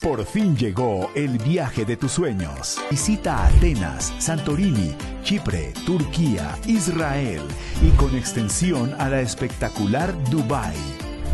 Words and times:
Por 0.00 0.24
fin 0.24 0.56
llegó 0.56 1.10
el 1.16 1.38
viaje 1.38 1.84
de 1.84 1.96
tus 1.96 2.12
sueños. 2.12 2.78
Visita 2.88 3.44
Atenas, 3.44 4.14
Santorini, 4.20 4.94
Chipre, 5.24 5.72
Turquía, 5.84 6.56
Israel 6.66 7.42
y 7.82 7.90
con 7.96 8.14
extensión 8.14 8.94
a 9.00 9.08
la 9.08 9.20
espectacular 9.20 10.14
Dubai. 10.30 10.76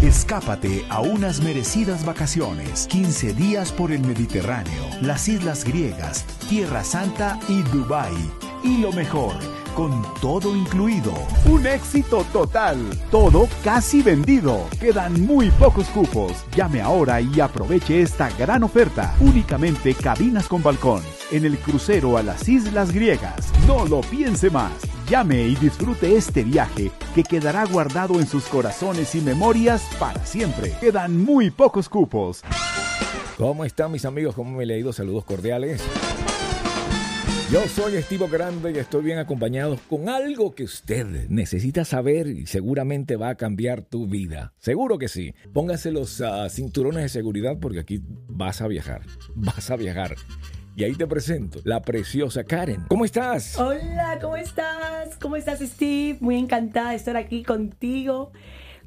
Escápate 0.00 0.82
a 0.88 1.03
unas 1.03 1.42
merecidas 1.42 2.06
vacaciones, 2.06 2.87
15 2.87 3.35
días 3.35 3.71
por 3.71 3.92
el 3.92 4.00
Mediterráneo, 4.00 4.88
las 5.03 5.28
islas 5.28 5.62
griegas, 5.65 6.24
Tierra 6.49 6.85
Santa 6.85 7.38
y 7.49 7.60
Dubai. 7.65 8.17
Y 8.62 8.78
lo 8.78 8.92
mejor, 8.92 9.35
con 9.75 10.03
todo 10.21 10.56
incluido. 10.56 11.13
Un 11.47 11.67
éxito 11.67 12.24
total. 12.33 12.79
Todo 13.11 13.49
casi 13.63 14.03
vendido. 14.03 14.67
Quedan 14.81 15.27
muy 15.27 15.51
pocos 15.51 15.87
cupos. 15.88 16.33
Llame 16.56 16.80
ahora 16.80 17.20
y 17.20 17.41
aproveche 17.41 18.01
esta 18.01 18.30
gran 18.30 18.62
oferta. 18.62 19.15
Únicamente 19.20 19.95
cabinas 19.95 20.48
con 20.48 20.62
balcón. 20.62 21.02
En 21.30 21.45
el 21.45 21.59
crucero 21.59 22.16
a 22.16 22.23
las 22.23 22.48
Islas 22.48 22.92
Griegas. 22.92 23.52
No 23.66 23.84
lo 23.87 24.01
piense 24.01 24.51
más. 24.51 24.73
Llame 25.09 25.42
y 25.42 25.56
disfrute 25.56 26.16
este 26.16 26.45
viaje 26.45 26.91
que 27.15 27.24
quedará 27.24 27.65
guardado 27.66 28.20
en 28.20 28.27
sus 28.27 28.45
corazones 28.45 29.15
y 29.15 29.20
memorias 29.20 29.82
para 29.98 30.24
siempre. 30.24 30.73
Quedan 30.80 31.23
muy 31.23 31.51
pocos 31.51 31.88
cupos. 31.88 32.43
¿Cómo 33.37 33.65
están 33.65 33.91
mis 33.91 34.04
amigos? 34.04 34.34
¿Cómo 34.34 34.56
me 34.56 34.62
he 34.62 34.66
leído? 34.66 34.93
Saludos 34.93 35.24
cordiales. 35.24 35.82
Yo 37.52 37.68
soy 37.68 37.96
Estivo 37.96 38.26
Grande 38.26 38.72
y 38.72 38.78
estoy 38.78 39.04
bien 39.04 39.18
acompañado 39.18 39.78
con 39.90 40.08
algo 40.08 40.54
que 40.54 40.64
usted 40.64 41.28
necesita 41.28 41.84
saber 41.84 42.26
y 42.26 42.46
seguramente 42.46 43.16
va 43.16 43.28
a 43.28 43.34
cambiar 43.34 43.82
tu 43.82 44.06
vida. 44.06 44.54
Seguro 44.58 44.96
que 44.98 45.08
sí. 45.08 45.34
Póngase 45.52 45.92
los 45.92 46.22
ah, 46.22 46.48
cinturones 46.48 47.02
de 47.02 47.08
seguridad 47.10 47.58
porque 47.60 47.80
aquí 47.80 48.02
vas 48.28 48.62
a 48.62 48.66
viajar. 48.66 49.02
Vas 49.34 49.70
a 49.70 49.76
viajar. 49.76 50.16
Y 50.74 50.84
ahí 50.84 50.94
te 50.94 51.06
presento 51.06 51.60
la 51.64 51.82
preciosa 51.82 52.44
Karen. 52.44 52.86
¿Cómo 52.88 53.04
estás? 53.04 53.58
Hola, 53.58 54.18
¿cómo 54.23 54.36
estás? 54.36 55.16
¿Cómo 55.20 55.36
estás, 55.36 55.60
Steve? 55.60 56.16
Muy 56.20 56.38
encantada 56.38 56.90
de 56.90 56.96
estar 56.96 57.16
aquí 57.16 57.42
contigo 57.42 58.32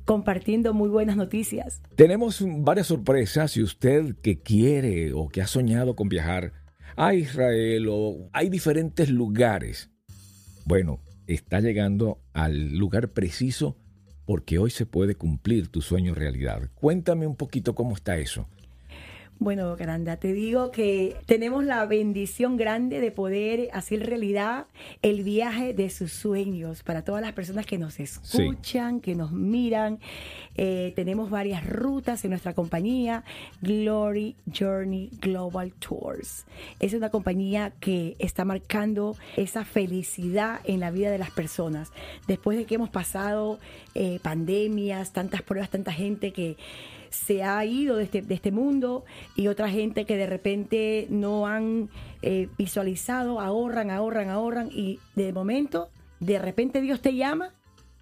compartiendo 0.03 0.73
muy 0.73 0.89
buenas 0.89 1.15
noticias. 1.15 1.81
Tenemos 1.95 2.43
varias 2.63 2.87
sorpresas 2.87 3.51
si 3.51 3.61
usted 3.61 4.15
que 4.21 4.39
quiere 4.39 5.13
o 5.13 5.29
que 5.29 5.41
ha 5.41 5.47
soñado 5.47 5.95
con 5.95 6.09
viajar 6.09 6.53
a 6.97 7.13
Israel 7.13 7.87
o 7.89 8.29
hay 8.33 8.49
diferentes 8.49 9.09
lugares. 9.09 9.89
Bueno, 10.65 10.99
está 11.27 11.61
llegando 11.61 12.19
al 12.33 12.75
lugar 12.75 13.13
preciso 13.13 13.77
porque 14.25 14.57
hoy 14.57 14.71
se 14.71 14.85
puede 14.85 15.15
cumplir 15.15 15.69
tu 15.69 15.81
sueño 15.81 16.13
realidad. 16.15 16.69
Cuéntame 16.73 17.27
un 17.27 17.37
poquito 17.37 17.75
cómo 17.75 17.95
está 17.95 18.17
eso. 18.17 18.49
Bueno, 19.39 19.75
Granda, 19.75 20.17
te 20.17 20.33
digo 20.33 20.71
que 20.71 21.15
tenemos 21.27 21.63
la 21.63 21.85
bendición 21.85 22.57
grande 22.57 22.99
de 22.99 23.11
poder 23.11 23.69
hacer 23.71 24.03
realidad 24.03 24.65
el 25.03 25.21
viaje 25.21 25.75
de 25.75 25.91
sus 25.91 26.11
sueños 26.11 26.81
para 26.81 27.03
todas 27.03 27.21
las 27.21 27.33
personas 27.33 27.67
que 27.67 27.77
nos 27.77 27.99
escuchan, 27.99 28.99
que 28.99 29.13
nos 29.13 29.31
miran. 29.31 29.99
Eh, 30.55 30.91
tenemos 30.95 31.29
varias 31.29 31.63
rutas 31.69 32.23
en 32.25 32.31
nuestra 32.31 32.55
compañía, 32.55 33.23
Glory 33.61 34.35
Journey 34.51 35.11
Global 35.21 35.71
Tours. 35.73 36.47
Es 36.79 36.95
una 36.95 37.11
compañía 37.11 37.73
que 37.79 38.15
está 38.17 38.43
marcando 38.43 39.15
esa 39.35 39.65
felicidad 39.65 40.61
en 40.63 40.79
la 40.79 40.89
vida 40.89 41.11
de 41.11 41.19
las 41.19 41.29
personas. 41.29 41.91
Después 42.27 42.57
de 42.57 42.65
que 42.65 42.73
hemos 42.73 42.89
pasado 42.89 43.59
eh, 43.93 44.19
pandemias, 44.23 45.13
tantas 45.13 45.43
pruebas, 45.43 45.69
tanta 45.69 45.93
gente 45.93 46.33
que 46.33 46.57
se 47.09 47.43
ha 47.43 47.63
ido 47.65 47.97
de 47.97 48.03
este, 48.03 48.21
de 48.21 48.35
este 48.35 48.51
mundo 48.51 49.05
y 49.35 49.47
otra 49.47 49.69
gente 49.69 50.05
que 50.05 50.17
de 50.17 50.27
repente 50.27 51.07
no 51.09 51.47
han 51.47 51.89
eh, 52.21 52.49
visualizado, 52.57 53.39
ahorran, 53.39 53.91
ahorran, 53.91 54.29
ahorran 54.29 54.69
y 54.71 54.99
de 55.15 55.33
momento, 55.33 55.89
de 56.19 56.39
repente 56.39 56.81
Dios 56.81 57.01
te 57.01 57.15
llama 57.15 57.53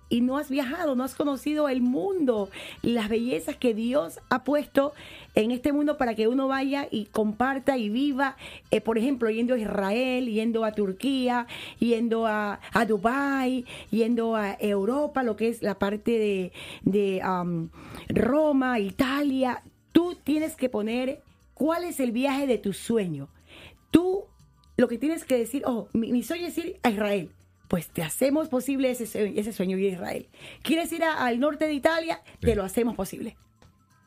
y 0.09 0.21
no 0.21 0.37
has 0.37 0.49
viajado, 0.49 0.95
no 0.95 1.03
has 1.03 1.15
conocido 1.15 1.67
el 1.67 1.81
mundo, 1.81 2.49
las 2.81 3.09
bellezas 3.09 3.57
que 3.57 3.73
Dios 3.73 4.19
ha 4.29 4.43
puesto 4.43 4.93
en 5.33 5.51
este 5.51 5.73
mundo 5.73 5.97
para 5.97 6.15
que 6.15 6.27
uno 6.27 6.47
vaya 6.47 6.87
y 6.91 7.05
comparta 7.05 7.77
y 7.77 7.89
viva, 7.89 8.37
eh, 8.71 8.81
por 8.81 8.97
ejemplo, 8.97 9.29
yendo 9.29 9.55
a 9.55 9.59
Israel, 9.59 10.27
yendo 10.27 10.63
a 10.63 10.73
Turquía, 10.73 11.47
yendo 11.79 12.27
a, 12.27 12.59
a 12.71 12.85
Dubái, 12.85 13.65
yendo 13.89 14.35
a 14.35 14.55
Europa, 14.59 15.23
lo 15.23 15.35
que 15.35 15.49
es 15.49 15.61
la 15.61 15.79
parte 15.79 16.51
de, 16.83 17.21
um, 17.25 17.69
Roma, 18.09 18.79
Italia. 18.79 19.63
Tú 19.91 20.15
tienes 20.23 20.55
que 20.55 20.69
poner 20.69 21.21
cuál 21.53 21.83
es 21.83 21.99
el 21.99 22.11
viaje 22.11 22.47
de 22.47 22.57
tu 22.57 22.73
sueño. 22.73 23.29
Tú 23.91 24.25
lo 24.77 24.87
que 24.87 24.97
tienes 24.97 25.23
que 25.23 25.37
decir, 25.37 25.63
oh, 25.65 25.87
mi 25.93 26.21
sueño 26.21 26.47
es 26.47 26.57
ir 26.57 26.79
a 26.83 26.89
Israel 26.89 27.34
pues 27.67 27.87
te 27.89 28.03
hacemos 28.03 28.49
posible 28.49 28.91
ese, 28.91 29.03
ese 29.39 29.53
sueño 29.53 29.77
de 29.77 29.83
Israel. 29.83 30.27
¿Quieres 30.61 30.91
ir 30.91 31.03
al 31.03 31.39
norte 31.39 31.65
de 31.65 31.73
Italia? 31.73 32.21
Te 32.39 32.55
lo 32.55 32.63
hacemos 32.63 32.95
posible. 32.95 33.35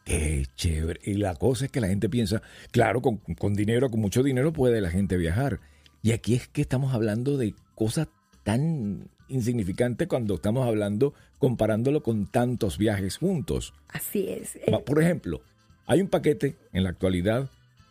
Qué 0.04 0.46
chévere. 0.56 1.00
Y 1.04 1.14
la 1.14 1.34
cosa 1.34 1.66
es 1.66 1.70
que 1.70 1.80
la 1.80 1.88
gente 1.88 2.08
piensa, 2.08 2.42
claro, 2.70 3.02
con, 3.02 3.18
con, 3.18 3.54
dinero, 3.54 3.90
con 3.90 4.00
mucho 4.00 4.22
dinero 4.22 4.52
puede 4.52 4.80
la 4.80 4.90
gente 4.90 5.16
viajar. 5.16 5.60
Y 6.02 6.12
aquí 6.12 6.34
es 6.34 6.48
que 6.48 6.62
estamos 6.62 6.94
hablando 6.94 7.36
de 7.36 7.54
cosas 7.74 8.08
tan 8.42 9.10
insignificantes 9.28 10.08
cuando 10.08 10.36
estamos 10.36 10.66
hablando, 10.66 11.12
comparándolo 11.38 12.02
con 12.02 12.26
tantos 12.26 12.78
viajes 12.78 13.18
juntos. 13.18 13.74
Así 13.88 14.28
es. 14.28 14.58
Por 14.86 15.02
ejemplo, 15.02 15.42
hay 15.86 16.00
un 16.00 16.08
paquete 16.08 16.56
en 16.72 16.84
la 16.84 16.90
actualidad 16.90 17.50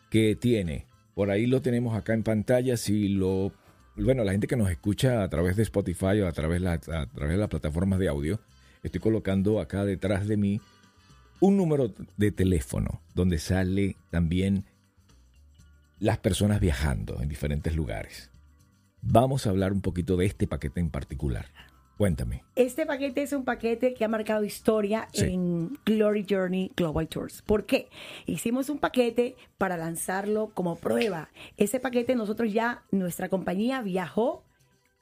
que 0.09 0.35
tiene, 0.35 0.85
por 1.13 1.31
ahí 1.31 1.45
lo 1.45 1.61
tenemos 1.61 1.95
acá 1.95 2.13
en 2.13 2.23
pantalla, 2.23 2.77
si 2.77 3.09
lo 3.09 3.51
bueno, 4.03 4.23
la 4.23 4.31
gente 4.31 4.47
que 4.47 4.55
nos 4.55 4.69
escucha 4.69 5.23
a 5.23 5.29
través 5.29 5.55
de 5.55 5.63
Spotify 5.63 6.21
o 6.21 6.27
a 6.27 6.31
través, 6.31 6.61
de 6.61 7.37
las 7.37 7.49
plataformas 7.49 7.99
de 7.99 8.07
audio, 8.07 8.39
estoy 8.83 9.01
colocando 9.01 9.59
acá 9.59 9.85
detrás 9.85 10.27
de 10.27 10.37
mí 10.37 10.61
un 11.39 11.57
número 11.57 11.93
de 12.15 12.31
teléfono 12.31 13.01
donde 13.13 13.39
sale 13.39 13.95
también 14.09 14.65
las 15.99 16.19
personas 16.19 16.59
viajando 16.59 17.21
en 17.21 17.29
diferentes 17.29 17.75
lugares. 17.75 18.29
Vamos 19.01 19.47
a 19.47 19.49
hablar 19.49 19.73
un 19.73 19.81
poquito 19.81 20.17
de 20.17 20.25
este 20.25 20.47
paquete 20.47 20.79
en 20.79 20.89
particular. 20.89 21.47
Cuéntame. 21.97 22.43
Este 22.55 22.85
paquete 22.85 23.23
es 23.23 23.33
un 23.33 23.43
paquete 23.43 23.95
que 23.95 24.05
ha 24.05 24.07
marcado 24.07 24.43
historia 24.43 25.07
en 25.13 25.79
Glory 25.83 26.27
Journey 26.29 26.71
Global 26.75 27.07
Tours. 27.07 27.41
¿Por 27.41 27.65
qué? 27.65 27.89
Hicimos 28.27 28.69
un 28.69 28.77
paquete 28.77 29.35
para 29.57 29.77
lanzarlo 29.77 30.51
como 30.53 30.75
prueba. 30.75 31.29
Ese 31.57 31.79
paquete 31.79 32.15
nosotros 32.15 32.53
ya, 32.53 32.83
nuestra 32.91 33.29
compañía 33.29 33.81
viajó, 33.81 34.43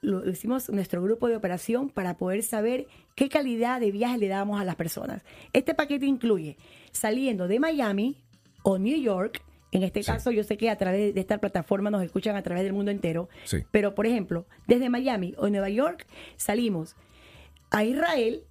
lo 0.00 0.26
hicimos 0.28 0.70
nuestro 0.70 1.02
grupo 1.02 1.28
de 1.28 1.36
operación 1.36 1.90
para 1.90 2.16
poder 2.16 2.42
saber 2.42 2.86
qué 3.14 3.28
calidad 3.28 3.80
de 3.80 3.90
viaje 3.90 4.16
le 4.16 4.28
damos 4.28 4.58
a 4.58 4.64
las 4.64 4.76
personas. 4.76 5.22
Este 5.52 5.74
paquete 5.74 6.06
incluye 6.06 6.56
saliendo 6.92 7.46
de 7.46 7.60
Miami 7.60 8.24
o 8.62 8.78
New 8.78 8.98
York, 8.98 9.42
en 9.76 9.82
este 9.82 10.02
caso, 10.02 10.30
yo 10.30 10.42
sé 10.42 10.56
que 10.56 10.70
a 10.70 10.78
través 10.78 11.14
de 11.14 11.20
esta 11.20 11.36
plataforma 11.36 11.90
nos 11.90 12.02
escuchan 12.02 12.34
a 12.34 12.42
través 12.42 12.64
del 12.64 12.72
mundo 12.72 12.90
entero. 12.90 13.28
Pero, 13.70 13.94
por 13.94 14.06
ejemplo, 14.06 14.46
desde 14.66 14.88
Miami 14.88 15.34
o 15.36 15.50
Nueva 15.50 15.68
York 15.68 16.06
salimos 16.36 16.96
a 17.70 17.84
Israel. 17.84 18.44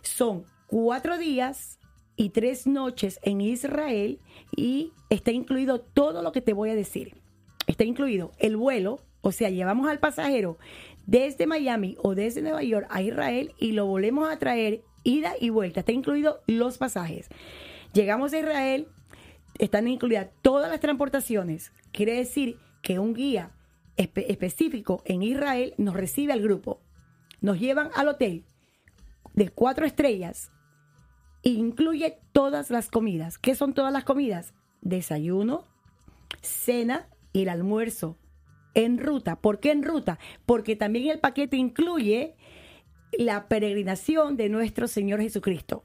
Son 0.00 0.46
cuatro 0.66 1.18
días 1.18 1.78
y 2.16 2.30
tres 2.30 2.66
noches 2.66 3.20
en 3.24 3.42
Israel 3.42 4.20
y 4.56 4.94
está 5.10 5.32
incluido 5.32 5.80
todo 5.82 6.22
lo 6.22 6.32
que 6.32 6.40
te 6.40 6.54
voy 6.54 6.70
a 6.70 6.74
decir. 6.74 7.20
Está 7.66 7.84
incluido 7.84 8.32
el 8.38 8.56
vuelo, 8.56 9.00
o 9.20 9.32
sea, 9.32 9.50
llevamos 9.50 9.90
al 9.90 9.98
pasajero 9.98 10.56
desde 11.04 11.46
Miami 11.46 11.98
o 12.02 12.14
desde 12.14 12.40
Nueva 12.40 12.62
York 12.62 12.86
a 12.88 13.02
Israel 13.02 13.52
y 13.58 13.72
lo 13.72 13.84
volvemos 13.84 14.30
a 14.30 14.38
traer 14.38 14.82
ida 15.02 15.34
y 15.38 15.50
vuelta. 15.50 15.80
Está 15.80 15.92
incluido 15.92 16.40
los 16.46 16.78
pasajes. 16.78 17.28
Llegamos 17.92 18.32
a 18.32 18.38
Israel, 18.38 18.88
están 19.58 19.88
incluidas 19.88 20.28
todas 20.42 20.70
las 20.70 20.80
transportaciones. 20.80 21.72
Quiere 21.92 22.14
decir 22.14 22.58
que 22.82 22.98
un 22.98 23.14
guía 23.14 23.52
específico 23.96 25.02
en 25.04 25.22
Israel 25.22 25.74
nos 25.78 25.94
recibe 25.94 26.32
al 26.32 26.42
grupo. 26.42 26.80
Nos 27.40 27.60
llevan 27.60 27.90
al 27.94 28.08
hotel 28.08 28.44
de 29.34 29.48
cuatro 29.48 29.86
estrellas. 29.86 30.50
E 31.42 31.50
incluye 31.50 32.18
todas 32.32 32.70
las 32.70 32.88
comidas. 32.88 33.38
¿Qué 33.38 33.54
son 33.54 33.74
todas 33.74 33.92
las 33.92 34.04
comidas? 34.04 34.54
Desayuno, 34.80 35.64
cena 36.40 37.08
y 37.32 37.42
el 37.42 37.48
almuerzo 37.50 38.16
en 38.74 38.98
ruta. 38.98 39.36
¿Por 39.36 39.60
qué 39.60 39.70
en 39.70 39.82
ruta? 39.82 40.18
Porque 40.46 40.76
también 40.76 41.10
el 41.10 41.20
paquete 41.20 41.56
incluye 41.56 42.34
la 43.12 43.46
peregrinación 43.48 44.36
de 44.36 44.48
nuestro 44.48 44.88
Señor 44.88 45.20
Jesucristo. 45.20 45.84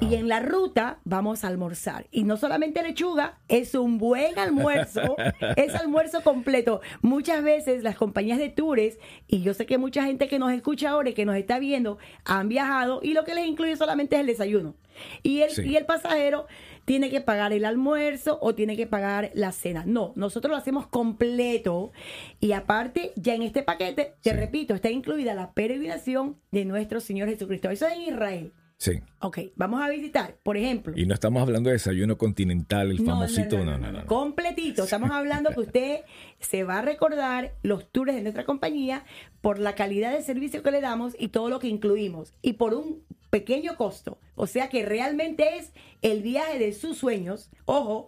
Y 0.00 0.14
en 0.14 0.28
la 0.28 0.38
ruta 0.38 1.00
vamos 1.04 1.42
a 1.42 1.48
almorzar. 1.48 2.06
Y 2.12 2.22
no 2.22 2.36
solamente 2.36 2.82
lechuga, 2.84 3.40
es 3.48 3.74
un 3.74 3.98
buen 3.98 4.38
almuerzo, 4.38 5.16
es 5.56 5.74
almuerzo 5.74 6.22
completo. 6.22 6.80
Muchas 7.02 7.42
veces 7.42 7.82
las 7.82 7.96
compañías 7.96 8.38
de 8.38 8.48
tours, 8.48 8.98
y 9.26 9.42
yo 9.42 9.54
sé 9.54 9.66
que 9.66 9.76
mucha 9.76 10.04
gente 10.04 10.28
que 10.28 10.38
nos 10.38 10.52
escucha 10.52 10.90
ahora 10.90 11.10
y 11.10 11.14
que 11.14 11.24
nos 11.24 11.34
está 11.36 11.58
viendo, 11.58 11.98
han 12.24 12.48
viajado 12.48 13.00
y 13.02 13.12
lo 13.12 13.24
que 13.24 13.34
les 13.34 13.46
incluye 13.46 13.74
solamente 13.76 14.14
es 14.14 14.20
el 14.20 14.26
desayuno. 14.28 14.76
Y 15.22 15.40
el, 15.40 15.66
y 15.66 15.76
el 15.76 15.84
pasajero 15.86 16.46
tiene 16.84 17.10
que 17.10 17.20
pagar 17.20 17.52
el 17.52 17.64
almuerzo 17.64 18.38
o 18.40 18.54
tiene 18.54 18.76
que 18.76 18.86
pagar 18.86 19.30
la 19.34 19.52
cena. 19.52 19.84
No, 19.86 20.12
nosotros 20.16 20.50
lo 20.50 20.56
hacemos 20.56 20.86
completo 20.86 21.92
y 22.40 22.52
aparte 22.52 23.12
ya 23.16 23.34
en 23.34 23.42
este 23.42 23.62
paquete, 23.62 24.14
te 24.22 24.30
Sí. 24.30 24.36
repito, 24.36 24.74
está 24.74 24.90
incluida 24.90 25.34
la 25.34 25.52
peregrinación 25.52 26.40
de 26.52 26.64
nuestro 26.64 27.00
Señor 27.00 27.28
Jesucristo. 27.28 27.68
Eso 27.70 27.86
es 27.86 27.94
en 27.94 28.02
Israel. 28.02 28.52
Sí. 28.78 29.00
Ok, 29.20 29.38
vamos 29.56 29.82
a 29.82 29.88
visitar, 29.88 30.36
por 30.44 30.56
ejemplo. 30.56 30.92
Y 30.96 31.04
no 31.04 31.12
estamos 31.12 31.42
hablando 31.42 31.68
de 31.68 31.74
desayuno 31.74 32.16
continental, 32.16 32.92
el 32.92 32.98
No, 33.04 33.06
famosito. 33.12 33.58
No, 33.58 33.76
no, 33.76 33.78
no. 33.78 33.90
no. 33.92 34.06
Completito. 34.06 34.84
Estamos 34.84 35.10
hablando 35.10 35.50
que 35.50 35.60
usted 35.60 36.00
se 36.38 36.62
va 36.62 36.78
a 36.78 36.82
recordar 36.82 37.54
los 37.62 37.90
tours 37.90 38.14
de 38.14 38.22
nuestra 38.22 38.44
compañía 38.44 39.04
por 39.40 39.58
la 39.58 39.74
calidad 39.74 40.12
de 40.12 40.22
servicio 40.22 40.62
que 40.62 40.70
le 40.70 40.80
damos 40.80 41.16
y 41.18 41.28
todo 41.28 41.48
lo 41.48 41.58
que 41.58 41.66
incluimos. 41.66 42.34
Y 42.40 42.52
por 42.52 42.72
un 42.72 43.02
pequeño 43.30 43.76
costo. 43.76 44.18
O 44.36 44.46
sea 44.46 44.68
que 44.68 44.86
realmente 44.86 45.56
es 45.58 45.72
el 46.02 46.22
viaje 46.22 46.60
de 46.60 46.72
sus 46.72 46.98
sueños. 46.98 47.50
Ojo, 47.64 48.06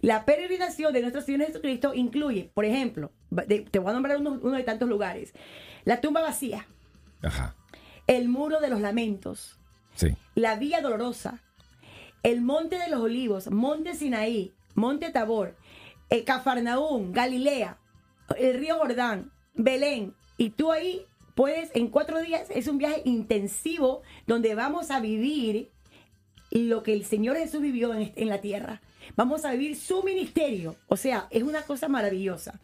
la 0.00 0.24
peregrinación 0.24 0.92
de 0.92 1.00
nuestro 1.00 1.22
Señor 1.22 1.46
Jesucristo 1.48 1.92
incluye, 1.92 2.52
por 2.54 2.64
ejemplo, 2.64 3.10
te 3.48 3.78
voy 3.80 3.90
a 3.90 3.94
nombrar 3.94 4.18
uno, 4.18 4.38
uno 4.40 4.52
de 4.56 4.62
tantos 4.62 4.88
lugares. 4.88 5.34
La 5.84 6.00
tumba 6.00 6.20
vacía, 6.20 6.68
Ajá. 7.20 7.56
el 8.06 8.28
muro 8.28 8.60
de 8.60 8.68
los 8.70 8.80
lamentos, 8.80 9.58
Sí. 9.94 10.08
la 10.34 10.56
Vía 10.56 10.80
Dolorosa, 10.80 11.40
el 12.22 12.40
Monte 12.40 12.78
de 12.78 12.88
los 12.88 13.00
Olivos, 13.00 13.50
Monte 13.50 13.94
Sinaí, 13.94 14.52
Monte 14.74 15.10
Tabor, 15.10 15.56
el 16.10 16.24
Cafarnaún, 16.24 17.12
Galilea, 17.12 17.78
el 18.38 18.58
río 18.58 18.78
Jordán, 18.78 19.30
Belén. 19.54 20.14
Y 20.36 20.50
tú 20.50 20.72
ahí 20.72 21.02
puedes, 21.34 21.70
en 21.74 21.88
cuatro 21.88 22.20
días, 22.20 22.48
es 22.50 22.66
un 22.66 22.78
viaje 22.78 23.02
intensivo 23.04 24.02
donde 24.26 24.54
vamos 24.54 24.90
a 24.90 25.00
vivir 25.00 25.70
lo 26.50 26.82
que 26.82 26.92
el 26.92 27.04
Señor 27.04 27.36
Jesús 27.36 27.60
vivió 27.60 27.94
en, 27.94 28.12
en 28.16 28.28
la 28.28 28.40
tierra. 28.40 28.80
Vamos 29.16 29.44
a 29.44 29.52
vivir 29.52 29.76
su 29.76 30.02
ministerio. 30.02 30.76
O 30.88 30.96
sea, 30.96 31.26
es 31.30 31.42
una 31.42 31.62
cosa 31.62 31.88
maravillosa. 31.88 32.60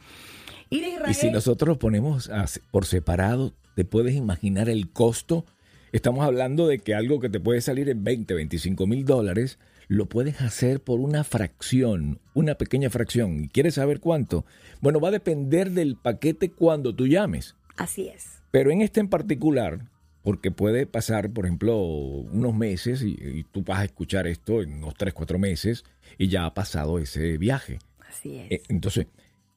Ir 0.70 0.84
a 0.84 0.88
Israel. 0.88 1.10
Y 1.10 1.14
si 1.14 1.30
nosotros 1.30 1.68
lo 1.68 1.78
ponemos 1.78 2.30
por 2.70 2.86
separado, 2.86 3.52
¿te 3.74 3.84
puedes 3.84 4.14
imaginar 4.14 4.68
el 4.68 4.90
costo? 4.90 5.44
Estamos 5.92 6.24
hablando 6.24 6.68
de 6.68 6.78
que 6.78 6.94
algo 6.94 7.18
que 7.18 7.28
te 7.28 7.40
puede 7.40 7.60
salir 7.60 7.88
en 7.88 8.04
20, 8.04 8.32
25 8.34 8.86
mil 8.86 9.04
dólares, 9.04 9.58
lo 9.88 10.06
puedes 10.06 10.40
hacer 10.40 10.80
por 10.80 11.00
una 11.00 11.24
fracción, 11.24 12.20
una 12.32 12.54
pequeña 12.54 12.90
fracción. 12.90 13.44
¿Y 13.44 13.48
quieres 13.48 13.74
saber 13.74 13.98
cuánto? 13.98 14.44
Bueno, 14.80 15.00
va 15.00 15.08
a 15.08 15.12
depender 15.12 15.72
del 15.72 15.96
paquete 15.96 16.52
cuando 16.52 16.94
tú 16.94 17.08
llames. 17.08 17.56
Así 17.76 18.08
es. 18.08 18.40
Pero 18.52 18.70
en 18.70 18.82
este 18.82 19.00
en 19.00 19.08
particular, 19.08 19.90
porque 20.22 20.52
puede 20.52 20.86
pasar, 20.86 21.30
por 21.30 21.46
ejemplo, 21.46 21.76
unos 21.76 22.54
meses 22.54 23.02
y, 23.02 23.16
y 23.20 23.44
tú 23.50 23.62
vas 23.62 23.80
a 23.80 23.84
escuchar 23.84 24.28
esto 24.28 24.62
en 24.62 24.74
unos 24.74 24.94
3, 24.94 25.12
4 25.12 25.38
meses 25.40 25.84
y 26.18 26.28
ya 26.28 26.46
ha 26.46 26.54
pasado 26.54 27.00
ese 27.00 27.36
viaje. 27.36 27.80
Así 28.08 28.36
es. 28.38 28.50
Eh, 28.52 28.62
Entonces, 28.68 29.06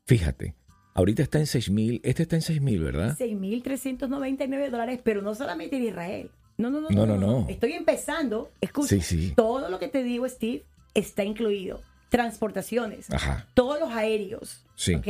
fíjate, 0.05 0.55
ahorita 0.93 1.23
está 1.23 1.39
en 1.39 1.47
6 1.47 1.69
mil, 1.71 2.01
este 2.03 2.23
está 2.23 2.35
en 2.35 2.41
6 2.41 2.61
mil, 2.61 2.83
¿verdad? 2.83 3.17
6.399 3.17 4.69
dólares, 4.69 4.99
pero 5.03 5.21
no 5.21 5.35
solamente 5.35 5.77
en 5.77 5.83
Israel. 5.85 6.31
No, 6.57 6.69
no, 6.69 6.81
no, 6.81 6.89
No, 6.89 7.05
no, 7.05 7.17
no. 7.17 7.47
Estoy 7.49 7.73
empezando. 7.73 8.51
Escucha, 8.61 8.89
Sí, 8.89 9.01
sí. 9.01 9.33
todo 9.35 9.69
lo 9.69 9.79
que 9.79 9.87
te 9.87 10.03
digo, 10.03 10.27
Steve, 10.29 10.63
está 10.93 11.23
incluido. 11.23 11.81
Transportaciones, 12.09 13.09
Ajá, 13.11 13.47
todos 13.55 13.79
los 13.79 13.89
aéreos, 13.91 14.63
Sí. 14.75 14.93
¿ok? 14.95 15.07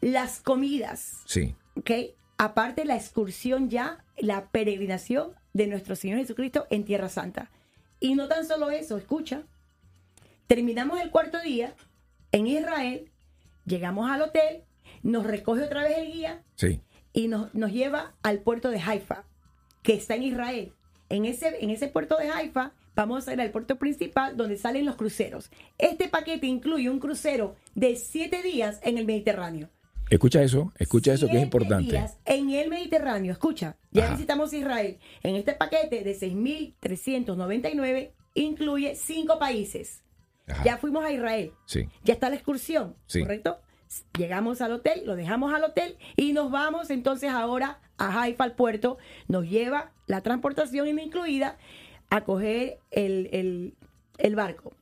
Las 0.00 0.40
comidas, 0.40 1.22
sí. 1.26 1.54
¿ok? 1.76 1.90
Aparte 2.38 2.84
la 2.84 2.94
excursión 2.96 3.70
ya, 3.70 4.04
la 4.18 4.46
peregrinación 4.50 5.32
de 5.52 5.66
nuestro 5.66 5.96
Señor 5.96 6.18
Jesucristo 6.18 6.66
en 6.70 6.84
Tierra 6.84 7.08
Santa. 7.08 7.50
Y 8.00 8.14
no 8.14 8.28
tan 8.28 8.46
solo 8.46 8.70
eso, 8.70 8.96
escucha. 8.96 9.42
Terminamos 10.46 11.00
el 11.00 11.10
cuarto 11.10 11.40
día 11.40 11.74
en 12.30 12.46
Israel, 12.46 13.10
llegamos 13.66 14.10
al 14.10 14.22
hotel, 14.22 14.62
nos 15.02 15.24
recoge 15.26 15.62
otra 15.64 15.82
vez 15.84 15.98
el 15.98 16.12
guía 16.12 16.42
Sí. 16.54 16.80
y 17.12 17.28
nos, 17.28 17.54
nos 17.54 17.72
lleva 17.72 18.14
al 18.22 18.38
puerto 18.40 18.70
de 18.70 18.80
Haifa, 18.80 19.24
que 19.82 19.94
está 19.94 20.14
en 20.14 20.22
Israel. 20.24 20.72
En 21.08 21.24
ese, 21.24 21.56
en 21.62 21.70
ese 21.70 21.88
puerto 21.88 22.16
de 22.16 22.30
Haifa 22.30 22.72
vamos 22.94 23.26
a 23.28 23.32
ir 23.32 23.40
al 23.40 23.50
puerto 23.50 23.76
principal 23.78 24.36
donde 24.36 24.56
salen 24.56 24.84
los 24.86 24.96
cruceros. 24.96 25.50
Este 25.78 26.08
paquete 26.08 26.46
incluye 26.46 26.88
un 26.90 26.98
crucero 27.00 27.56
de 27.74 27.96
siete 27.96 28.42
días 28.42 28.80
en 28.82 28.98
el 28.98 29.04
Mediterráneo. 29.06 29.68
Escucha 30.10 30.42
eso, 30.42 30.72
escucha 30.78 31.14
eso 31.14 31.26
que 31.28 31.38
es 31.38 31.42
importante. 31.42 31.90
días 31.92 32.18
en 32.26 32.50
el 32.50 32.68
Mediterráneo. 32.68 33.32
Escucha, 33.32 33.76
ya 33.92 34.04
Ajá. 34.04 34.14
visitamos 34.14 34.52
Israel. 34.52 34.98
En 35.22 35.36
este 35.36 35.54
paquete 35.54 36.02
de 36.04 36.14
6.399 36.14 38.10
incluye 38.34 38.94
cinco 38.94 39.38
países. 39.38 40.02
Ajá, 40.46 40.64
Ya 40.64 40.76
fuimos 40.76 41.04
a 41.04 41.12
Israel. 41.12 41.52
Sí. 41.66 41.88
Ya 42.04 42.14
está 42.14 42.28
la 42.28 42.36
excursión, 42.36 42.96
Sí. 43.06 43.20
¿correcto? 43.20 43.58
Llegamos 44.18 44.60
al 44.60 44.72
hotel, 44.72 45.02
lo 45.06 45.16
dejamos 45.16 45.52
al 45.54 45.64
hotel 45.64 45.96
y 46.16 46.32
nos 46.32 46.50
vamos 46.50 46.90
entonces 46.90 47.30
ahora 47.30 47.80
a 47.98 48.20
Haifa, 48.22 48.44
al 48.44 48.54
puerto. 48.54 48.98
Nos 49.28 49.48
lleva 49.48 49.92
la 50.06 50.20
transportación 50.22 50.86
incluida 50.98 51.56
a 52.10 52.22
coger 52.22 52.78
el, 52.90 53.28
el- 53.32 53.74
el 54.18 54.36
barco. 54.36 54.74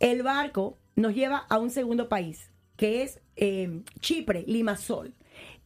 El 0.00 0.22
barco 0.22 0.78
nos 0.96 1.14
lleva 1.14 1.38
a 1.48 1.58
un 1.58 1.70
segundo 1.70 2.08
país, 2.08 2.50
que 2.76 3.02
es 3.02 3.20
eh, 3.36 3.82
Chipre, 4.00 4.44
Limassol. 4.46 5.14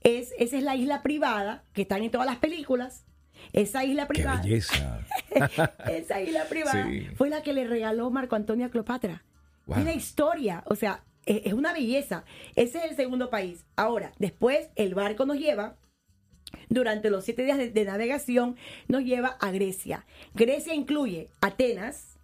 Es, 0.03 0.33
esa 0.39 0.57
es 0.57 0.63
la 0.63 0.77
isla 0.77 1.03
privada 1.03 1.65
que 1.73 1.83
están 1.83 2.03
en 2.03 2.11
todas 2.11 2.27
las 2.27 2.37
películas. 2.39 3.05
Esa 3.53 3.85
isla 3.85 4.07
Qué 4.07 4.15
privada. 4.15 4.43
belleza. 4.43 5.01
Esa 5.91 6.21
isla 6.21 6.45
privada 6.49 6.87
Sí. 6.89 7.07
fue 7.17 7.31
la 7.31 7.43
que 7.43 7.53
le 7.53 7.67
regaló 7.67 8.11
Marco 8.11 8.37
Antonio 8.37 8.67
a 8.67 8.71
Cleopatra. 8.71 9.23
Wow. 9.67 9.77
Tiene 9.77 9.95
historia, 9.95 10.63
o 10.67 10.75
sea, 10.75 11.03
es, 11.45 11.53
una 11.53 11.73
belleza. 11.73 12.25
Ese 12.57 12.79
es 12.79 12.85
el 12.91 12.97
segundo 12.97 13.31
país. 13.31 13.65
Ahora, 13.77 14.13
después 14.19 14.71
el 14.77 14.95
barco 14.95 15.27
nos 15.27 15.39
lleva, 15.39 15.77
durante 16.71 17.11
los 17.11 17.25
siete 17.25 17.45
días 17.45 17.59
de, 17.59 17.71
de 17.71 17.85
navegación, 17.85 18.57
nos 18.89 19.03
lleva 19.05 19.37
a 19.41 19.51
Grecia. 19.51 20.07
Grecia 20.35 20.75
incluye 20.75 21.29
Atenas, 21.41 22.19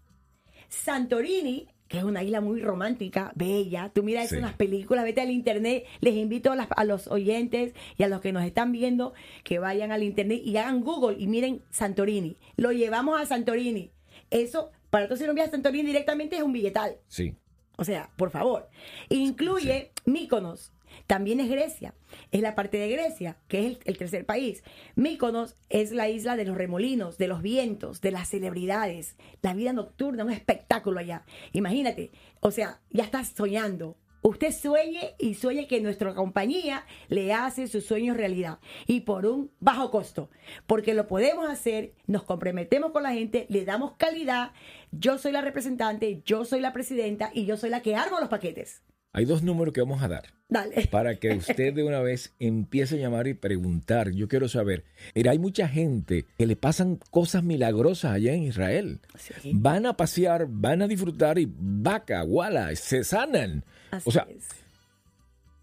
Santorini, 0.68 1.68
que 1.88 1.98
es 1.98 2.04
una 2.04 2.22
isla 2.22 2.40
muy 2.40 2.60
romántica, 2.60 3.32
bella. 3.36 3.90
Tú 3.94 4.02
miras 4.02 4.24
eso 4.24 4.30
Sí. 4.34 4.36
en 4.38 4.42
las 4.46 4.54
películas, 4.56 5.04
vete 5.04 5.20
al 5.20 5.30
internet. 5.30 5.84
Les 6.00 6.14
invito 6.14 6.50
a, 6.52 6.56
las- 6.56 6.68
a 6.74 6.84
los 6.84 7.06
oyentes 7.08 7.74
y 7.96 8.02
a 8.02 8.08
los 8.08 8.20
que 8.20 8.32
nos 8.32 8.44
están 8.44 8.72
viendo 8.72 9.12
que 9.44 9.58
vayan 9.58 9.92
al 9.92 10.02
internet 10.02 10.40
y 10.44 10.56
hagan 10.56 10.80
Google 10.82 11.16
y 11.18 11.26
miren 11.26 11.62
Santorini. 11.70 12.38
Lo 12.56 12.72
llevamos 12.72 13.20
a 13.20 13.26
Santorini. 13.26 13.92
Eso, 14.30 14.70
para 14.90 15.06
tú 15.06 15.14
hacer 15.14 15.28
un 15.28 15.34
viaje 15.34 15.48
a 15.50 15.52
Santorini 15.52 15.86
directamente 15.86 16.36
es 16.36 16.42
un 16.42 16.52
billetal. 16.52 16.96
Sí. 17.08 17.34
O 17.76 17.84
sea, 17.84 18.10
por 18.16 18.30
favor. 18.30 18.68
Incluye 19.08 19.92
Míconos. 20.04 20.72
También 21.06 21.40
es 21.40 21.48
Grecia. 21.48 21.94
Es 22.31 22.40
la 22.40 22.54
parte 22.54 22.78
de 22.78 22.88
Grecia, 22.88 23.36
que 23.48 23.58
es 23.58 23.66
el, 23.66 23.78
el 23.84 23.98
tercer 23.98 24.24
país. 24.24 24.62
Míconos 24.94 25.56
es 25.69 25.93
la 25.93 26.08
isla 26.08 26.36
de 26.36 26.44
los 26.44 26.56
remolinos, 26.56 27.19
de 27.19 27.28
los 27.28 27.43
vientos, 27.43 28.00
de 28.00 28.12
las 28.12 28.28
celebridades, 28.28 29.16
la 29.43 29.54
vida 29.54 29.72
nocturna, 29.72 30.24
un 30.24 30.31
espectáculo 30.31 31.00
allá. 31.00 31.24
Imagínate, 31.52 32.12
o 32.40 32.50
sea, 32.50 32.81
ya 32.90 33.04
estás 33.04 33.32
soñando. 33.36 33.96
Usted 34.26 34.52
sueñe 34.52 35.14
y 35.19 35.34
sueñe 35.34 35.66
que 35.66 35.82
nuestra 35.82 36.14
compañía 36.14 36.86
le 37.08 37.34
hace 37.34 37.66
sus 37.66 37.84
sueños 37.84 38.16
realidad 38.16 38.58
y 38.86 39.00
por 39.00 39.26
un 39.26 39.50
bajo 39.60 39.90
costo, 39.90 40.31
porque 40.66 40.94
lo 40.94 41.06
podemos 41.06 41.46
hacer, 41.46 41.93
nos 42.06 42.22
comprometemos 42.22 42.93
con 42.93 43.02
la 43.02 43.12
gente, 43.12 43.44
le 43.50 43.66
damos 43.66 43.96
calidad. 43.98 44.52
Yo 44.93 45.19
soy 45.19 45.32
la 45.32 45.43
representante, 45.43 46.22
yo 46.24 46.46
soy 46.46 46.60
la 46.62 46.72
presidenta 46.72 47.32
y 47.34 47.44
yo 47.44 47.58
soy 47.58 47.69
la 47.69 47.82
que 47.82 47.96
armo 47.96 48.19
los 48.19 48.31
paquetes. 48.31 48.82
Hay 49.14 49.24
dos 49.26 49.44
números 49.44 49.72
que 49.72 49.80
vamos 49.80 50.02
a 50.02 50.08
dar 50.08 50.34
Dale. 50.48 50.88
para 50.90 51.14
que 51.14 51.32
usted 51.36 51.72
de 51.72 51.84
una 51.84 52.00
vez 52.00 52.34
empiece 52.40 52.96
a 52.96 52.98
llamar 52.98 53.28
y 53.28 53.34
preguntar. 53.34 54.10
Yo 54.10 54.26
quiero 54.26 54.48
saber. 54.48 54.84
Mira, 55.14 55.30
hay 55.30 55.38
mucha 55.38 55.68
gente 55.68 56.26
que 56.36 56.46
le 56.46 56.56
pasan 56.56 56.98
cosas 57.10 57.44
milagrosas 57.44 58.10
allá 58.10 58.34
en 58.34 58.42
Israel. 58.42 59.00
Sí. 59.16 59.52
Van 59.54 59.86
a 59.86 59.96
pasear, 59.96 60.46
van 60.50 60.82
a 60.82 60.88
disfrutar 60.88 61.38
y 61.38 61.48
vaca, 61.56 62.20
guala, 62.22 62.74
se 62.74 63.04
sanan. 63.04 63.64
Así 63.92 64.08
o 64.08 64.12
sea, 64.12 64.26
es. 64.28 64.48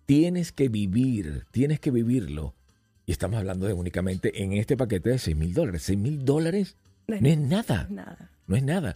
tienes 0.05 0.53
que 0.53 0.69
vivir, 0.69 1.45
tienes 1.51 1.81
que 1.81 1.91
vivirlo. 1.91 2.55
Y 3.05 3.11
estamos 3.11 3.37
hablando 3.37 3.67
de 3.67 3.73
únicamente 3.73 4.41
en 4.43 4.53
este 4.53 4.77
paquete 4.77 5.09
de 5.09 5.19
6 5.19 5.35
mil 5.35 5.53
dólares. 5.53 5.83
6 5.83 5.99
mil 5.99 6.23
dólares 6.23 6.77
No 7.07 7.15
es 7.15 7.21
no 7.21 7.27
es 7.27 7.37
nada. 7.37 7.87
Nada. 7.89 8.31
No 8.47 8.55
es 8.55 8.63
nada. 8.63 8.95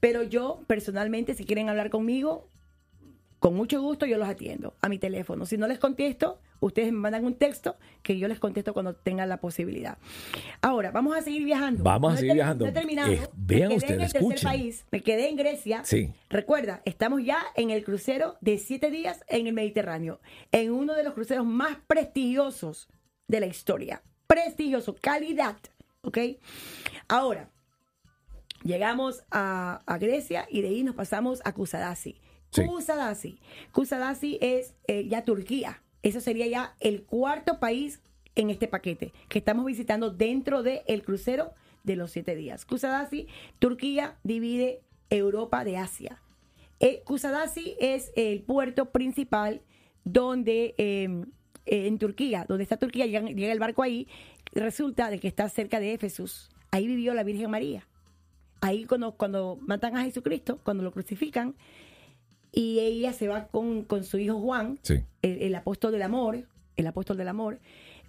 Pero 0.00 0.22
yo 0.24 0.60
personalmente, 0.66 1.34
si 1.34 1.44
quieren 1.44 1.68
hablar 1.68 1.90
conmigo, 1.90 2.48
con 3.44 3.54
mucho 3.56 3.78
gusto 3.82 4.06
yo 4.06 4.16
los 4.16 4.26
atiendo 4.26 4.72
a 4.80 4.88
mi 4.88 4.98
teléfono. 4.98 5.44
Si 5.44 5.58
no 5.58 5.66
les 5.68 5.78
contesto, 5.78 6.40
ustedes 6.60 6.90
me 6.92 6.98
mandan 7.00 7.26
un 7.26 7.34
texto 7.34 7.76
que 8.02 8.18
yo 8.18 8.26
les 8.26 8.38
contesto 8.40 8.72
cuando 8.72 8.94
tengan 8.94 9.28
la 9.28 9.36
posibilidad. 9.36 9.98
Ahora, 10.62 10.90
vamos 10.92 11.14
a 11.14 11.20
seguir 11.20 11.44
viajando. 11.44 11.84
Vamos 11.84 12.12
a 12.12 12.14
No 12.14 12.20
seguir 12.20 12.32
viajando. 12.36 12.64
no 12.64 12.70
he 12.70 12.72
terminado. 12.72 13.12
Eh, 13.12 13.20
Me 13.20 13.28
vean 13.56 13.68
quedé 13.68 13.76
ustedes, 13.76 13.90
en 13.96 14.00
el 14.00 14.06
escuchen. 14.06 14.48
país. 14.48 14.86
Me 14.90 15.02
quedé 15.02 15.28
en 15.28 15.36
Grecia. 15.36 15.82
Sí. 15.84 16.14
Recuerda, 16.30 16.80
estamos 16.86 17.22
ya 17.22 17.44
en 17.54 17.68
el 17.68 17.84
crucero 17.84 18.38
de 18.40 18.56
siete 18.56 18.90
días 18.90 19.22
en 19.28 19.46
el 19.46 19.52
Mediterráneo, 19.52 20.20
en 20.50 20.72
uno 20.72 20.94
de 20.94 21.04
los 21.04 21.12
cruceros 21.12 21.44
más 21.44 21.76
prestigiosos 21.86 22.88
de 23.28 23.40
la 23.40 23.46
historia. 23.46 24.00
Prestigioso, 24.26 24.96
calidad. 24.98 25.56
¿Ok? 26.00 26.16
Ahora, 27.08 27.50
llegamos 28.62 29.22
a, 29.30 29.82
a 29.84 29.98
Grecia 29.98 30.46
y 30.50 30.62
de 30.62 30.68
ahí 30.68 30.82
nos 30.82 30.94
pasamos 30.94 31.42
a 31.44 31.52
Kusadasi. 31.52 32.22
Kusadasi. 32.62 33.38
Kusadasi 33.72 34.38
es 34.40 34.74
eh, 34.86 35.06
ya 35.08 35.24
Turquía. 35.24 35.82
Eso 36.02 36.20
sería 36.20 36.46
ya 36.46 36.76
el 36.80 37.02
cuarto 37.02 37.58
país 37.58 38.00
en 38.36 38.50
este 38.50 38.68
paquete 38.68 39.12
que 39.28 39.38
estamos 39.38 39.64
visitando 39.64 40.10
dentro 40.10 40.62
del 40.62 41.02
crucero 41.02 41.52
de 41.82 41.96
los 41.96 42.10
siete 42.10 42.34
días. 42.34 42.64
Kusadasi, 42.64 43.28
Turquía 43.58 44.16
divide 44.22 44.82
Europa 45.10 45.64
de 45.64 45.76
Asia. 45.76 46.20
Eh, 46.80 47.02
Kusadasi 47.04 47.76
es 47.78 48.12
el 48.16 48.42
puerto 48.42 48.90
principal 48.90 49.62
donde 50.04 50.74
eh, 50.76 51.24
eh, 51.66 51.86
en 51.86 51.98
Turquía, 51.98 52.44
donde 52.48 52.64
está 52.64 52.76
Turquía, 52.76 53.06
llega, 53.06 53.20
llega 53.22 53.52
el 53.52 53.58
barco 53.58 53.82
ahí, 53.82 54.08
resulta 54.52 55.10
de 55.10 55.18
que 55.18 55.28
está 55.28 55.48
cerca 55.48 55.80
de 55.80 55.94
Éfesus. 55.94 56.50
Ahí 56.70 56.86
vivió 56.86 57.14
la 57.14 57.22
Virgen 57.22 57.50
María. 57.50 57.86
Ahí 58.60 58.84
cuando, 58.84 59.12
cuando 59.12 59.58
matan 59.60 59.96
a 59.96 60.04
Jesucristo, 60.04 60.58
cuando 60.62 60.82
lo 60.82 60.92
crucifican, 60.92 61.54
y 62.54 62.78
ella 62.80 63.12
se 63.12 63.26
va 63.28 63.48
con, 63.48 63.82
con 63.84 64.04
su 64.04 64.18
hijo 64.18 64.38
Juan, 64.40 64.78
Sí. 64.82 65.02
el, 65.22 65.42
el 65.42 65.54
apóstol 65.54 65.92
del 65.92 66.02
amor, 66.02 66.46
el 66.76 66.86
apóstol 66.86 67.16
del 67.16 67.28
amor, 67.28 67.58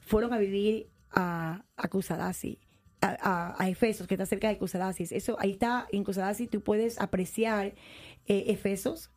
fueron 0.01 0.33
a 0.33 0.37
vivir 0.37 0.87
a, 1.11 1.63
a 1.77 1.87
Kusadasi, 1.87 2.59
a, 3.01 3.17
a- 3.21 3.55
a 3.63 3.69
Efesos, 3.69 4.07
que 4.07 4.13
está 4.15 4.25
cerca 4.25 4.47
de 4.49 4.57
Kusadasi. 4.57 5.05
Eso, 5.11 5.35
ahí 5.39 5.51
está, 5.51 5.87
en 5.91 6.03
Kusadasi 6.03 6.47
tú 6.47 6.61
puedes 6.61 6.99
apreciar 7.01 7.73
eh, 8.27 8.43
Efesos, 8.47 9.09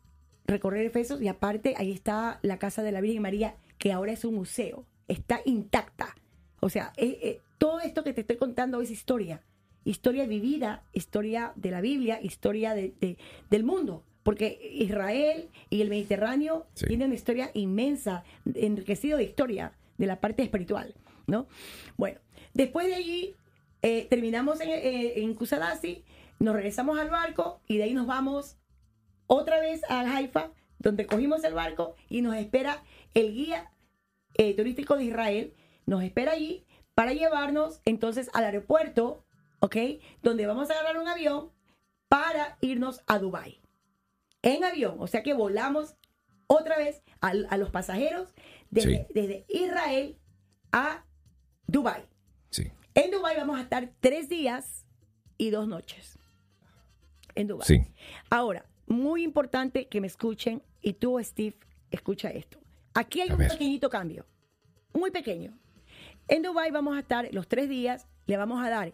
recorrer 0.45 0.85
Efesos, 0.85 1.21
y 1.21 1.27
aparte 1.27 1.75
ahí 1.77 1.91
está 1.91 2.39
la 2.41 2.57
casa 2.57 2.81
de 2.81 2.91
la 2.91 3.01
Virgen 3.01 3.21
María, 3.21 3.55
que 3.77 3.91
ahora 3.91 4.11
es 4.13 4.25
un 4.25 4.33
museo, 4.35 4.85
está 5.07 5.41
intacta. 5.45 6.15
O 6.59 6.69
sea, 6.69 6.91
eh, 6.97 7.19
eh, 7.21 7.39
todo 7.57 7.79
esto 7.81 8.03
que 8.03 8.13
te 8.13 8.21
estoy 8.21 8.37
contando 8.37 8.81
es 8.81 8.89
historia, 8.91 9.41
historia 9.85 10.25
vivida, 10.25 10.83
historia 10.93 11.53
de 11.55 11.71
la 11.71 11.81
Biblia, 11.81 12.19
historia 12.21 12.73
de- 12.73 12.93
de- 12.99 13.17
del 13.49 13.63
mundo. 13.63 14.03
Porque 14.23 14.59
Israel 14.73 15.49
y 15.69 15.81
el 15.81 15.89
Mediterráneo 15.89 16.67
Sí. 16.73 16.85
tienen 16.87 17.07
una 17.07 17.15
historia 17.15 17.51
inmensa, 17.53 18.23
enriquecido 18.53 19.17
de 19.17 19.23
historia, 19.23 19.73
de 19.97 20.07
la 20.07 20.19
parte 20.19 20.43
espiritual, 20.43 20.93
¿no? 21.27 21.47
Bueno, 21.97 22.19
después 22.53 22.87
de 22.87 22.95
allí 22.95 23.35
eh, 23.81 24.07
terminamos 24.09 24.59
en, 24.61 24.69
eh, 24.69 25.21
en 25.21 25.33
Kusadasi, 25.33 26.03
nos 26.39 26.53
regresamos 26.55 26.99
al 26.99 27.09
barco 27.09 27.61
y 27.67 27.77
de 27.77 27.83
ahí 27.83 27.93
nos 27.93 28.07
vamos 28.07 28.57
otra 29.27 29.59
vez 29.59 29.81
al 29.89 30.07
Haifa, 30.07 30.51
donde 30.79 31.05
cogimos 31.05 31.43
el 31.43 31.53
barco 31.53 31.95
y 32.09 32.21
nos 32.21 32.35
espera 32.35 32.83
el 33.13 33.33
guía 33.33 33.71
eh, 34.35 34.53
turístico 34.55 34.95
de 34.95 35.05
Israel, 35.05 35.53
nos 35.85 36.03
espera 36.03 36.31
allí 36.33 36.65
para 36.93 37.13
llevarnos 37.13 37.81
entonces 37.85 38.29
al 38.33 38.43
aeropuerto, 38.45 39.25
¿ok? 39.59 39.75
Donde 40.23 40.45
vamos 40.45 40.69
a 40.69 40.73
agarrar 40.73 40.97
un 40.97 41.07
avión 41.07 41.51
para 42.07 42.57
irnos 42.61 43.01
a 43.07 43.19
Dubái. 43.19 43.58
En 44.41 44.63
avión, 44.63 44.95
o 44.99 45.07
sea 45.07 45.23
que 45.23 45.33
volamos 45.33 45.95
otra 46.47 46.77
vez 46.77 47.01
a, 47.21 47.33
los 47.57 47.69
pasajeros 47.69 48.33
desde, 48.71 49.05
Sí. 49.07 49.13
desde 49.13 49.45
Israel 49.49 50.17
a 50.71 51.03
Dubái. 51.67 52.03
Sí. 52.49 52.71
En 52.95 53.11
Dubái 53.11 53.35
vamos 53.37 53.59
a 53.59 53.61
estar 53.61 53.91
tres 53.99 54.29
días 54.29 54.85
y 55.37 55.49
dos 55.51 55.67
noches. 55.67 56.17
En 57.35 57.47
Dubái. 57.47 57.67
Sí. 57.67 57.85
Ahora, 58.29 58.65
muy 58.87 59.23
importante 59.23 59.87
que 59.87 60.01
me 60.01 60.07
escuchen 60.07 60.63
y 60.81 60.93
tú, 60.93 61.19
Steve, 61.23 61.57
escucha 61.91 62.29
esto. 62.31 62.59
Aquí 62.93 63.21
hay 63.21 63.29
A 63.29 63.33
un 63.33 63.39
ver. 63.39 63.51
pequeñito 63.51 63.89
cambio, 63.89 64.25
muy 64.93 65.11
pequeño. 65.11 65.57
En 66.27 66.41
Dubái 66.41 66.71
vamos 66.71 66.95
a 66.95 66.99
estar 67.01 67.27
los 67.33 67.47
tres 67.47 67.69
días, 67.69 68.07
le 68.25 68.37
vamos 68.37 68.63
a 68.63 68.69
dar 68.69 68.93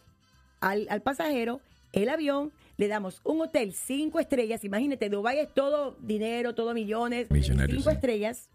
al, 0.60 0.88
al 0.90 1.02
pasajero 1.02 1.62
el 1.94 2.10
avión, 2.10 2.52
le 2.78 2.88
damos 2.88 3.22
un 3.24 3.42
hotel 3.42 3.74
cinco 3.74 4.20
estrellas. 4.20 4.64
Imagínate, 4.64 5.10
Dubái 5.10 5.40
es 5.40 5.54
todo 5.54 5.96
dinero, 6.02 6.56
todo 6.56 6.74
millones, 6.74 7.30
Millonarios, 7.32 7.78
cinco 7.78 7.90
sí. 7.92 7.96
estrellas. 7.96 8.50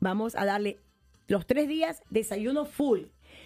Vamos 0.00 0.34
a 0.36 0.44
darle 0.44 0.78
los 1.26 1.46
tres 1.46 1.68
días 1.68 2.02
desayuno 2.10 2.64
full 2.66 3.02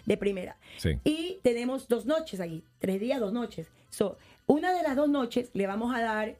de 0.07 0.17
primera. 0.17 0.57
Sí. 0.79 0.99
Y 1.05 1.39
tenemos 1.43 1.89
dos 1.89 2.07
noches 2.07 2.41
ahí, 2.41 2.65
tres 2.79 3.00
días, 3.00 3.21
dos 3.21 3.33
noches. 3.33 3.69
So, 3.91 4.17
una 4.47 4.73
de 4.73 4.83
las 4.83 4.97
dos 4.97 5.09
noches 5.09 5.50
le 5.53 5.67
vamos 5.67 5.95
a 5.95 6.00
dar 6.00 6.37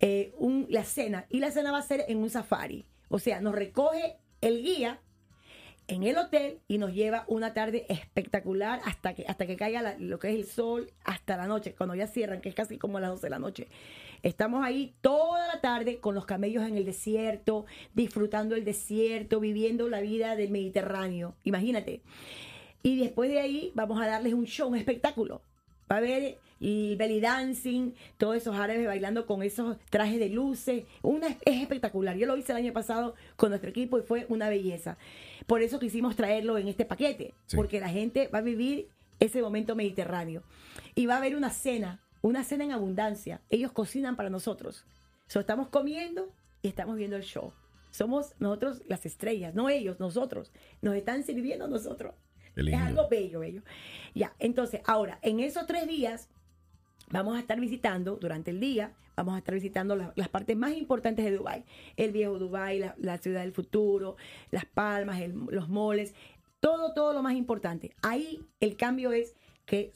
eh, 0.00 0.32
un- 0.38 0.66
la 0.70 0.84
cena 0.84 1.26
y 1.28 1.40
la 1.40 1.50
cena 1.50 1.72
va 1.72 1.78
a 1.78 1.82
ser 1.82 2.04
en 2.08 2.18
un 2.18 2.30
safari. 2.30 2.86
O 3.08 3.18
sea, 3.18 3.40
nos 3.40 3.54
recoge 3.54 4.16
el 4.40 4.62
guía 4.62 5.00
en 5.88 6.02
el 6.04 6.16
hotel 6.18 6.60
y 6.68 6.78
nos 6.78 6.92
lleva 6.92 7.24
una 7.28 7.54
tarde 7.54 7.86
espectacular 7.88 8.80
hasta 8.84 9.14
que 9.14 9.24
hasta 9.26 9.46
que 9.46 9.56
caiga 9.56 9.82
la- 9.82 9.96
lo 9.98 10.18
que 10.18 10.28
es 10.28 10.34
el 10.36 10.44
sol 10.44 10.90
hasta 11.04 11.36
la 11.36 11.46
noche, 11.46 11.74
cuando 11.74 11.94
ya 11.94 12.06
cierran, 12.06 12.40
que 12.40 12.50
es 12.50 12.54
casi 12.54 12.78
como 12.78 13.00
las 13.00 13.10
12 13.10 13.26
de 13.26 13.30
la 13.30 13.38
noche. 13.38 13.68
Estamos 14.22 14.64
ahí 14.64 14.94
toda 15.00 15.46
la 15.48 15.60
tarde 15.60 15.98
con 15.98 16.14
los 16.14 16.26
camellos 16.26 16.64
en 16.64 16.76
el 16.76 16.84
desierto, 16.84 17.66
disfrutando 17.94 18.54
el 18.54 18.64
desierto, 18.64 19.40
viviendo 19.40 19.88
la 19.88 20.00
vida 20.00 20.36
del 20.36 20.50
Mediterráneo. 20.50 21.34
Imagínate. 21.44 22.02
Y 22.82 22.98
después 22.98 23.30
de 23.30 23.40
ahí 23.40 23.72
vamos 23.74 24.00
a 24.00 24.06
darles 24.06 24.34
un 24.34 24.44
show, 24.46 24.68
un 24.68 24.76
espectáculo. 24.76 25.40
Va 25.90 25.96
a 25.96 25.98
haber 25.98 26.38
el 26.60 26.96
belly 26.96 27.20
dancing, 27.20 27.92
todos 28.16 28.36
esos 28.36 28.56
árabes 28.56 28.86
bailando 28.86 29.26
con 29.26 29.42
esos 29.42 29.78
trajes 29.90 30.18
de 30.18 30.28
luces. 30.28 30.84
Una, 31.02 31.28
es 31.28 31.62
espectacular. 31.62 32.16
Yo 32.16 32.26
lo 32.26 32.36
hice 32.36 32.52
el 32.52 32.58
año 32.58 32.72
pasado 32.72 33.14
con 33.36 33.50
nuestro 33.50 33.70
equipo 33.70 33.98
y 33.98 34.02
fue 34.02 34.26
una 34.28 34.48
belleza. 34.48 34.98
Por 35.46 35.62
eso 35.62 35.78
quisimos 35.78 36.16
traerlo 36.16 36.58
en 36.58 36.68
este 36.68 36.84
paquete, 36.84 37.34
Sí. 37.46 37.56
porque 37.56 37.80
la 37.80 37.88
gente 37.88 38.28
va 38.28 38.38
a 38.38 38.42
vivir 38.42 38.88
ese 39.20 39.40
momento 39.40 39.74
mediterráneo. 39.74 40.42
Y 40.94 41.06
va 41.06 41.14
a 41.14 41.18
haber 41.18 41.36
una 41.36 41.50
cena, 41.50 42.00
una 42.22 42.44
cena 42.44 42.64
en 42.64 42.72
abundancia. 42.72 43.40
Ellos 43.50 43.72
cocinan 43.72 44.16
para 44.16 44.30
nosotros. 44.30 44.84
So, 45.26 45.40
estamos 45.40 45.68
comiendo 45.68 46.32
y 46.62 46.68
estamos 46.68 46.96
viendo 46.96 47.16
el 47.16 47.22
show. 47.22 47.52
Somos 47.90 48.34
nosotros 48.38 48.82
las 48.86 49.06
estrellas, 49.06 49.54
no 49.54 49.68
ellos, 49.68 49.98
nosotros. 50.00 50.52
Nos 50.82 50.94
están 50.94 51.22
sirviendo 51.24 51.68
nosotros. 51.68 52.14
Es 52.58 52.88
algo 52.88 53.08
bello, 53.08 53.40
bello. 53.40 53.62
Ya, 54.14 54.34
entonces, 54.38 54.80
ahora, 54.86 55.18
en 55.22 55.40
esos 55.40 55.66
tres 55.66 55.86
días, 55.86 56.28
vamos 57.10 57.36
a 57.36 57.40
estar 57.40 57.58
visitando, 57.60 58.16
durante 58.16 58.50
el 58.50 58.60
día, 58.60 58.92
vamos 59.16 59.34
a 59.34 59.38
estar 59.38 59.54
visitando 59.54 59.96
la- 59.96 60.12
las 60.16 60.28
partes 60.28 60.56
más 60.56 60.72
importantes 60.72 61.24
de 61.24 61.32
Dubái. 61.36 61.64
El 61.96 62.12
viejo 62.12 62.38
Dubái, 62.38 62.78
la, 62.78 62.94
la 62.98 63.18
ciudad 63.18 63.40
del 63.42 63.52
futuro, 63.52 64.16
las 64.50 64.64
palmas, 64.64 65.20
el- 65.20 65.34
los 65.50 65.68
moles, 65.68 66.14
todo, 66.60 66.92
todo 66.92 67.12
lo 67.12 67.22
más 67.22 67.34
importante. 67.34 67.94
Ahí 68.02 68.44
el 68.60 68.76
cambio 68.76 69.12
es 69.12 69.34
que 69.66 69.92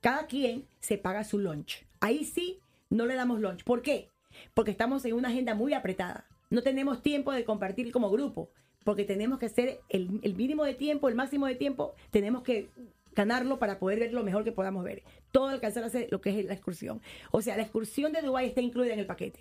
cada 0.00 0.26
quien 0.26 0.66
se 0.80 0.98
paga 0.98 1.24
su 1.24 1.38
lunch. 1.38 1.84
Ahí 2.00 2.24
sí 2.24 2.58
no 2.90 3.06
le 3.06 3.14
damos 3.14 3.40
lunch. 3.40 3.64
¿Por 3.64 3.82
qué? 3.82 4.08
Porque 4.54 4.70
estamos 4.70 5.04
en 5.04 5.14
una 5.14 5.28
agenda 5.28 5.54
muy 5.54 5.72
apretada. 5.74 6.26
No 6.50 6.62
tenemos 6.62 7.02
tiempo 7.02 7.32
de 7.32 7.44
compartir 7.44 7.92
como 7.92 8.10
grupo, 8.10 8.50
porque 8.84 9.04
tenemos 9.04 9.38
que 9.38 9.46
hacer 9.46 9.80
el, 9.88 10.20
el 10.22 10.34
mínimo 10.34 10.64
de 10.64 10.74
tiempo, 10.74 11.08
el 11.08 11.14
máximo 11.14 11.46
de 11.46 11.56
tiempo, 11.56 11.94
tenemos 12.10 12.42
que 12.42 12.70
ganarlo 13.16 13.58
para 13.58 13.78
poder 13.78 13.98
ver 13.98 14.12
lo 14.12 14.22
mejor 14.22 14.44
que 14.44 14.52
podamos 14.52 14.84
ver. 14.84 15.02
Todo 15.32 15.48
alcanzar 15.48 15.82
a 15.82 15.86
hacer 15.86 16.08
lo 16.12 16.20
que 16.20 16.38
es 16.38 16.46
la 16.46 16.54
excursión. 16.54 17.00
O 17.32 17.42
sea, 17.42 17.56
la 17.56 17.62
excursión 17.62 18.12
de 18.12 18.22
Dubái 18.22 18.46
está 18.46 18.60
incluida 18.60 18.92
en 18.92 19.00
el 19.00 19.06
paquete. 19.06 19.40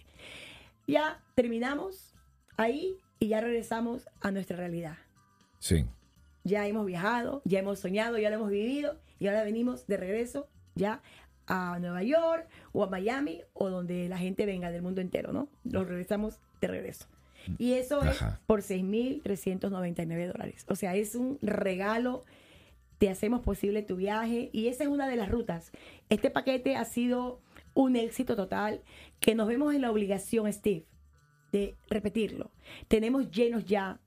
Ya 0.88 1.22
terminamos 1.36 2.16
ahí 2.58 2.98
y 3.20 3.28
ya 3.28 3.42
regresamos 3.42 4.08
a 4.22 4.32
nuestra 4.32 4.58
realidad. 4.58 4.98
Sí. 5.60 5.86
Ya 6.44 6.66
hemos 6.68 6.86
viajado, 6.86 7.42
ya 7.44 7.60
hemos 7.60 7.80
soñado, 7.80 8.18
ya 8.18 8.30
lo 8.30 8.38
hemos 8.38 8.50
vivido 8.50 8.98
y 9.20 9.28
ahora 9.28 9.44
venimos 9.44 9.88
de 9.88 9.98
regreso 9.98 10.48
ya 10.76 11.02
a 11.48 11.78
Nueva 11.80 12.04
York 12.04 12.48
o 12.72 12.84
a 12.84 12.90
Miami 12.90 13.42
o 13.54 13.70
donde 13.70 14.08
la 14.10 14.18
gente 14.18 14.46
venga 14.46 14.72
del 14.72 14.82
mundo 14.82 15.02
entero, 15.02 15.34
¿no? 15.34 15.50
Los 15.64 15.88
regresamos 15.88 16.40
de 16.68 16.72
regreso. 16.74 17.08
Y 17.58 17.74
eso 17.74 18.02
es 18.04 18.18
por 18.48 18.62
6.399 18.62 20.32
dólares. 20.32 20.66
O 20.68 20.76
sea, 20.76 20.96
es 20.96 21.16
un 21.16 21.38
regalo. 21.42 22.26
Te 22.98 23.10
hacemos 23.10 23.42
posible 23.42 23.84
tu 23.84 23.98
viaje 23.98 24.50
y 24.54 24.68
esa 24.68 24.84
es 24.84 24.90
una 24.90 25.08
de 25.08 25.16
las 25.16 25.30
rutas. 25.30 25.72
Este 26.10 26.30
paquete 26.30 26.76
ha 26.76 26.86
sido 26.86 27.42
un 27.74 27.98
éxito 27.98 28.36
total 28.36 28.82
que 29.20 29.36
nos 29.36 29.48
vemos 29.48 29.76
en 29.76 29.82
la 29.82 29.92
obligación, 29.92 30.52
Steve, 30.52 30.86
de 31.52 31.76
repetirlo. 31.90 32.52
Tenemos 32.88 33.30
llenos 33.32 33.66
ya 33.66 34.00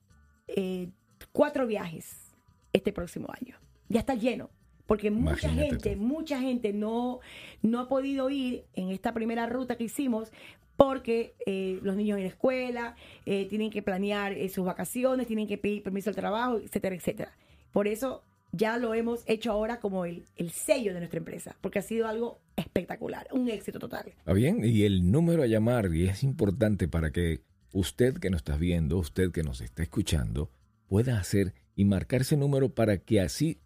eh, 0.47 0.89
cuatro 1.31 1.67
viajes 1.67 2.35
este 2.73 2.91
próximo 2.91 3.27
año. 3.39 3.57
Ya 3.89 3.99
está 3.99 4.15
lleno. 4.15 4.49
Porque 4.87 5.11
mucha 5.11 5.51
gente, 5.51 5.95
tú. 5.95 6.01
mucha 6.01 6.39
gente 6.39 6.73
no, 6.73 7.19
no 7.61 7.79
ha 7.79 7.87
podido 7.87 8.31
ir 8.31 8.65
en 8.73 8.89
esta 8.89 9.13
primera 9.13 9.45
ruta 9.45 9.77
que 9.77 9.83
hicimos 9.83 10.31
porque 10.79 11.35
eh, 11.45 11.77
los 11.83 11.97
niños 11.97 12.17
en 12.19 12.23
la 12.23 12.29
escuela 12.29 12.95
eh, 13.25 13.47
tienen 13.49 13.69
que 13.69 13.81
planear 13.81 14.31
eh, 14.31 14.47
sus 14.47 14.63
vacaciones, 14.63 15.27
tienen 15.27 15.45
que 15.45 15.57
pedir 15.57 15.83
permiso 15.83 16.09
al 16.09 16.15
trabajo, 16.15 16.57
etcétera, 16.57 16.95
etcétera. 16.95 17.33
Por 17.73 17.89
eso 17.89 18.23
ya 18.53 18.77
lo 18.77 18.93
hemos 18.93 19.25
hecho 19.27 19.51
ahora 19.51 19.81
como 19.81 20.05
el, 20.05 20.23
el 20.37 20.51
sello 20.51 20.93
de 20.93 20.99
nuestra 20.99 21.17
empresa, 21.17 21.57
porque 21.59 21.79
ha 21.79 21.81
sido 21.81 22.07
algo 22.07 22.39
espectacular, 22.55 23.27
un 23.33 23.49
éxito 23.49 23.77
total. 23.77 24.07
¿Está 24.07 24.31
bien? 24.31 24.63
Y 24.63 24.83
el 24.83 25.11
número 25.11 25.43
a 25.43 25.47
llamar, 25.47 25.93
y 25.93 26.07
es 26.07 26.23
importante 26.23 26.87
para 26.87 27.11
que 27.11 27.41
usted 27.73 28.13
que 28.13 28.29
nos 28.29 28.39
está 28.39 28.55
viendo, 28.55 28.99
usted 28.99 29.33
que 29.33 29.43
nos 29.43 29.59
está 29.59 29.83
escuchando, 29.83 30.49
pueda 30.87 31.19
hacer 31.19 31.55
y 31.75 31.83
marcar 31.83 32.21
ese 32.21 32.37
número 32.37 32.73
para 32.73 32.99
que 32.99 33.19
así 33.19 33.59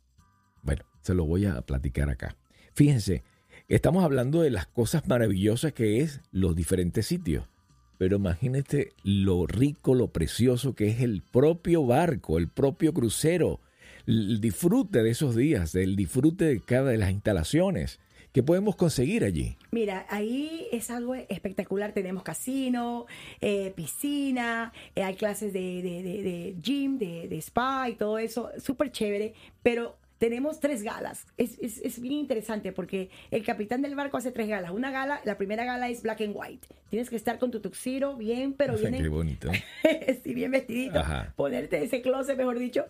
bueno, 0.62 0.82
se 1.00 1.14
lo 1.14 1.24
voy 1.24 1.46
a 1.46 1.62
platicar 1.62 2.10
acá. 2.10 2.36
Fíjense, 2.74 3.22
estamos 3.68 4.04
hablando 4.04 4.42
de 4.42 4.50
las 4.50 4.66
cosas 4.66 5.08
maravillosas 5.08 5.72
que 5.72 6.00
es 6.00 6.20
los 6.30 6.54
diferentes 6.56 7.06
sitios, 7.06 7.48
pero 7.96 8.16
imagínate 8.16 8.92
lo 9.02 9.46
rico, 9.46 9.94
lo 9.94 10.08
precioso 10.08 10.74
que 10.74 10.88
es 10.88 11.00
el 11.00 11.22
propio 11.22 11.86
barco, 11.86 12.36
el 12.36 12.48
propio 12.48 12.92
crucero, 12.92 13.60
el 14.06 14.40
disfrute 14.40 15.02
de 15.02 15.10
esos 15.10 15.34
días, 15.36 15.74
el 15.74 15.96
disfrute 15.96 16.44
de 16.44 16.60
cada 16.60 16.90
de 16.90 16.98
las 16.98 17.10
instalaciones 17.10 18.00
que 18.32 18.42
podemos 18.42 18.74
conseguir 18.74 19.22
allí. 19.24 19.56
Mira, 19.70 20.06
ahí 20.10 20.66
es 20.72 20.90
algo 20.90 21.14
espectacular. 21.14 21.92
Tenemos 21.92 22.24
casino, 22.24 23.06
eh, 23.40 23.72
piscina, 23.76 24.72
eh, 24.96 25.04
hay 25.04 25.14
clases 25.14 25.52
de, 25.52 25.60
de- 25.82 26.02
de- 26.02 26.22
de 26.22 26.56
gym, 26.60 26.98
de, 26.98 27.28
de 27.28 27.36
spa 27.38 27.88
y 27.88 27.94
todo 27.94 28.18
eso. 28.18 28.50
Súper 28.58 28.90
chévere. 28.90 29.34
Pero 29.62 29.96
tenemos 30.18 30.58
tres 30.58 30.82
galas. 30.82 31.26
Es, 31.36 31.56
es- 31.60 31.78
es 31.78 32.00
bien 32.00 32.14
interesante 32.14 32.72
porque 32.72 33.08
el 33.30 33.44
capitán 33.44 33.82
del 33.82 33.94
barco 33.94 34.16
hace 34.16 34.32
tres 34.32 34.48
galas. 34.48 34.72
Una 34.72 34.90
gala, 34.90 35.20
la 35.24 35.38
primera 35.38 35.64
gala 35.64 35.88
es 35.88 36.02
black 36.02 36.22
and 36.22 36.32
white. 36.34 36.66
Tienes 36.90 37.10
que 37.10 37.16
estar 37.16 37.38
con 37.38 37.52
tu 37.52 37.60
tuxiro 37.60 38.16
bien, 38.16 38.52
pero 38.54 38.76
bien, 38.76 38.94
Qué 39.00 39.06
bonito. 39.08 39.48
sí, 40.24 40.34
bien 40.34 40.50
vestidito, 40.50 40.98
Ajá. 40.98 41.32
ponerte 41.36 41.84
ese 41.84 42.02
closet, 42.02 42.36
mejor 42.36 42.58
dicho, 42.58 42.86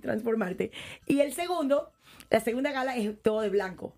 transformarte. 0.00 0.70
Y 1.06 1.20
el 1.20 1.32
segundo, 1.32 1.92
la 2.30 2.40
segunda 2.40 2.72
gala 2.72 2.96
es 2.96 3.20
todo 3.22 3.40
de 3.40 3.48
blanco. 3.50 3.96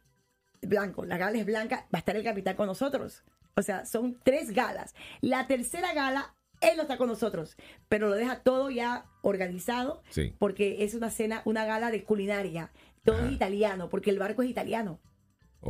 Blanco, 0.63 1.05
la 1.05 1.19
gala 1.19 1.39
es 1.39 1.47
blanca, 1.47 1.87
va 1.93 1.97
a 1.97 1.99
estar 1.99 2.17
el 2.17 2.23
capitán 2.25 2.57
con 2.57 2.67
nosotros. 2.67 3.25
O 3.57 3.63
sea, 3.63 3.85
son 3.85 4.19
tres 4.23 4.53
galas. 4.53 4.95
La 5.21 5.47
tercera 5.47 5.93
gala, 5.93 6.35
él 6.61 6.77
no 6.77 6.83
está 6.83 6.97
con 6.97 7.09
nosotros, 7.09 7.57
pero 7.89 8.09
lo 8.09 8.15
deja 8.15 8.41
todo 8.43 8.71
ya 8.71 9.05
organizado 9.23 10.03
Sí. 10.11 10.35
porque 10.39 10.85
es 10.85 10.95
una 10.95 11.11
cena, 11.11 11.43
una 11.45 11.65
gala 11.65 11.91
de 11.91 12.05
culinaria. 12.05 12.71
Todo 13.05 13.17
Ajá. 13.17 13.27
es 13.27 13.33
italiano, 13.33 13.89
porque 13.89 14.11
el 14.11 14.19
barco 14.21 14.43
es 14.43 14.49
italiano. 14.49 15.01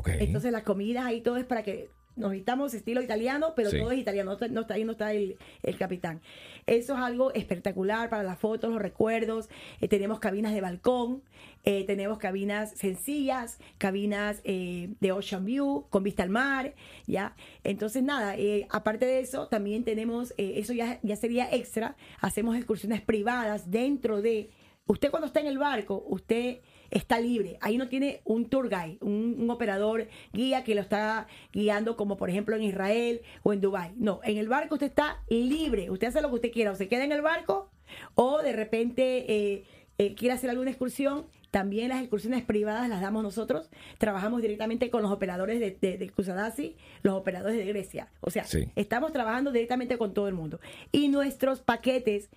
Entonces 0.07 0.53
las 0.53 0.63
comidas 0.63 1.05
ahí 1.07 1.21
todo 1.23 1.37
es 1.39 1.45
para 1.45 1.63
que 1.63 1.91
nos 2.17 2.33
vistamos 2.33 2.75
estilo 2.75 3.03
italiano, 3.03 3.53
pero 3.57 3.71
Sí. 3.71 3.79
todo 3.79 3.91
es 3.91 3.99
italiano, 3.99 4.31
no 4.31 4.35
está, 4.35 4.49
no 4.49 4.61
está 4.63 4.75
ahí, 4.75 4.85
no 4.85 4.93
está 4.93 5.13
el, 5.13 5.37
el 5.63 5.77
capitán. 5.79 6.21
Eso 6.67 6.95
es 6.95 7.01
algo 7.01 7.33
espectacular 7.33 8.09
para 8.11 8.23
las 8.23 8.39
fotos, 8.39 8.71
los 8.71 8.81
recuerdos. 8.81 9.49
Eh, 9.81 9.89
tenemos 9.89 10.21
cabinas 10.21 10.53
de 10.53 10.61
balcón, 10.61 11.23
eh, 11.65 11.85
tenemos 11.85 12.19
cabinas 12.19 12.73
sencillas, 12.77 13.59
cabinas 13.79 14.41
eh, 14.45 14.91
de 15.01 15.13
Ocean 15.13 15.45
View, 15.45 15.87
con 15.91 16.03
vista 16.03 16.23
al 16.23 16.31
mar, 16.31 16.75
¿ya? 17.07 17.35
Entonces 17.65 18.03
nada, 18.03 18.37
aparte 18.71 19.07
de 19.07 19.21
eso, 19.21 19.49
también 19.49 19.85
tenemos, 19.85 20.35
eso 20.37 20.73
ya, 20.73 20.99
ya 21.03 21.17
sería 21.17 21.53
extra, 21.53 21.97
hacemos 22.21 22.57
excursiones 22.57 23.01
privadas 23.01 23.71
dentro 23.71 24.23
de... 24.23 24.51
Usted 24.87 25.11
cuando 25.11 25.29
está 25.29 25.41
en 25.41 25.47
el 25.47 25.59
barco, 25.59 26.05
usted 26.09 26.59
está 26.93 27.19
libre. 27.19 27.59
Ahí 27.61 27.77
no 27.79 27.89
tiene 27.89 28.21
un 28.25 28.49
tour 28.49 28.69
guide, 28.69 28.99
un, 29.01 29.37
un 29.41 29.51
operador 29.51 30.07
guía 30.33 30.63
que 30.63 30.75
lo 30.77 30.81
está 30.81 31.27
guiando, 31.53 31.97
como 31.97 32.17
por 32.17 32.31
ejemplo 32.31 32.55
en 32.55 32.63
Israel 32.63 33.23
o 33.43 33.53
en 33.53 33.61
Dubai. 33.61 33.93
No, 33.97 34.21
en 34.23 34.37
el 34.39 34.49
barco 34.49 34.75
usted 34.75 34.87
está 34.87 35.23
libre. 35.29 35.91
Usted 35.91 36.07
hace 36.09 36.23
lo 36.23 36.29
que 36.29 36.35
usted 36.37 36.53
quiera. 36.53 36.71
O 36.71 36.77
se 36.77 36.87
queda 36.89 37.05
en 37.05 37.13
el 37.13 37.23
barco 37.23 37.71
o 38.15 38.41
de 38.43 38.53
repente 38.53 39.25
eh, 39.33 39.65
eh, 39.99 40.15
quiere 40.15 40.35
hacer 40.35 40.51
alguna 40.51 40.71
excursión. 40.71 41.27
También 41.51 41.91
las 41.91 42.01
excursiones 42.01 42.43
privadas 42.45 42.89
las 42.89 43.03
damos 43.03 43.23
nosotros. 43.23 43.69
Trabajamos 43.99 44.41
directamente 44.41 44.89
con 44.89 45.03
los 45.03 45.11
operadores 45.13 45.61
de, 45.61 45.77
de, 45.79 45.99
de 45.99 46.09
Kusadasi, 46.11 46.77
los 47.03 47.13
operadores 47.15 47.59
de 47.59 47.67
Grecia. 47.67 48.09
O 48.23 48.31
sea, 48.31 48.45
Sí. 48.45 48.69
estamos 48.75 49.13
trabajando 49.13 49.53
directamente 49.53 49.99
con 49.99 50.15
todo 50.15 50.29
el 50.29 50.35
mundo. 50.35 50.61
Y 50.93 51.09
nuestros 51.09 51.61
paquetes 51.61 52.31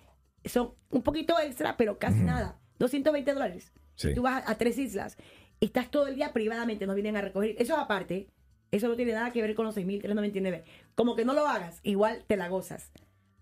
son 0.44 0.72
un 0.90 1.02
poquito 1.02 1.38
extra, 1.40 1.78
pero 1.78 1.98
casi 1.98 2.20
nada. 2.20 2.58
220 2.78 3.32
dólares. 3.32 3.72
Sí. 3.96 4.14
Tú 4.14 4.22
vas 4.22 4.44
a, 4.46 4.50
a 4.52 4.54
tres 4.58 4.78
islas 4.78 5.16
estás 5.60 5.90
todo 5.90 6.06
el 6.06 6.16
día 6.16 6.32
privadamente, 6.34 6.86
nos 6.86 6.94
vienen 6.96 7.16
a 7.16 7.22
recoger. 7.22 7.56
Eso 7.58 7.76
aparte, 7.78 8.28
eso 8.70 8.88
no 8.88 8.94
tiene 8.96 9.12
nada 9.12 9.32
que 9.32 9.40
ver 9.40 9.54
con 9.54 9.64
los 9.64 9.74
6.399. 9.76 10.64
Como 10.94 11.16
que 11.16 11.24
no 11.24 11.32
lo 11.32 11.48
hagas, 11.48 11.80
igual 11.82 12.24
te 12.26 12.36
la 12.36 12.48
gozas. 12.48 12.92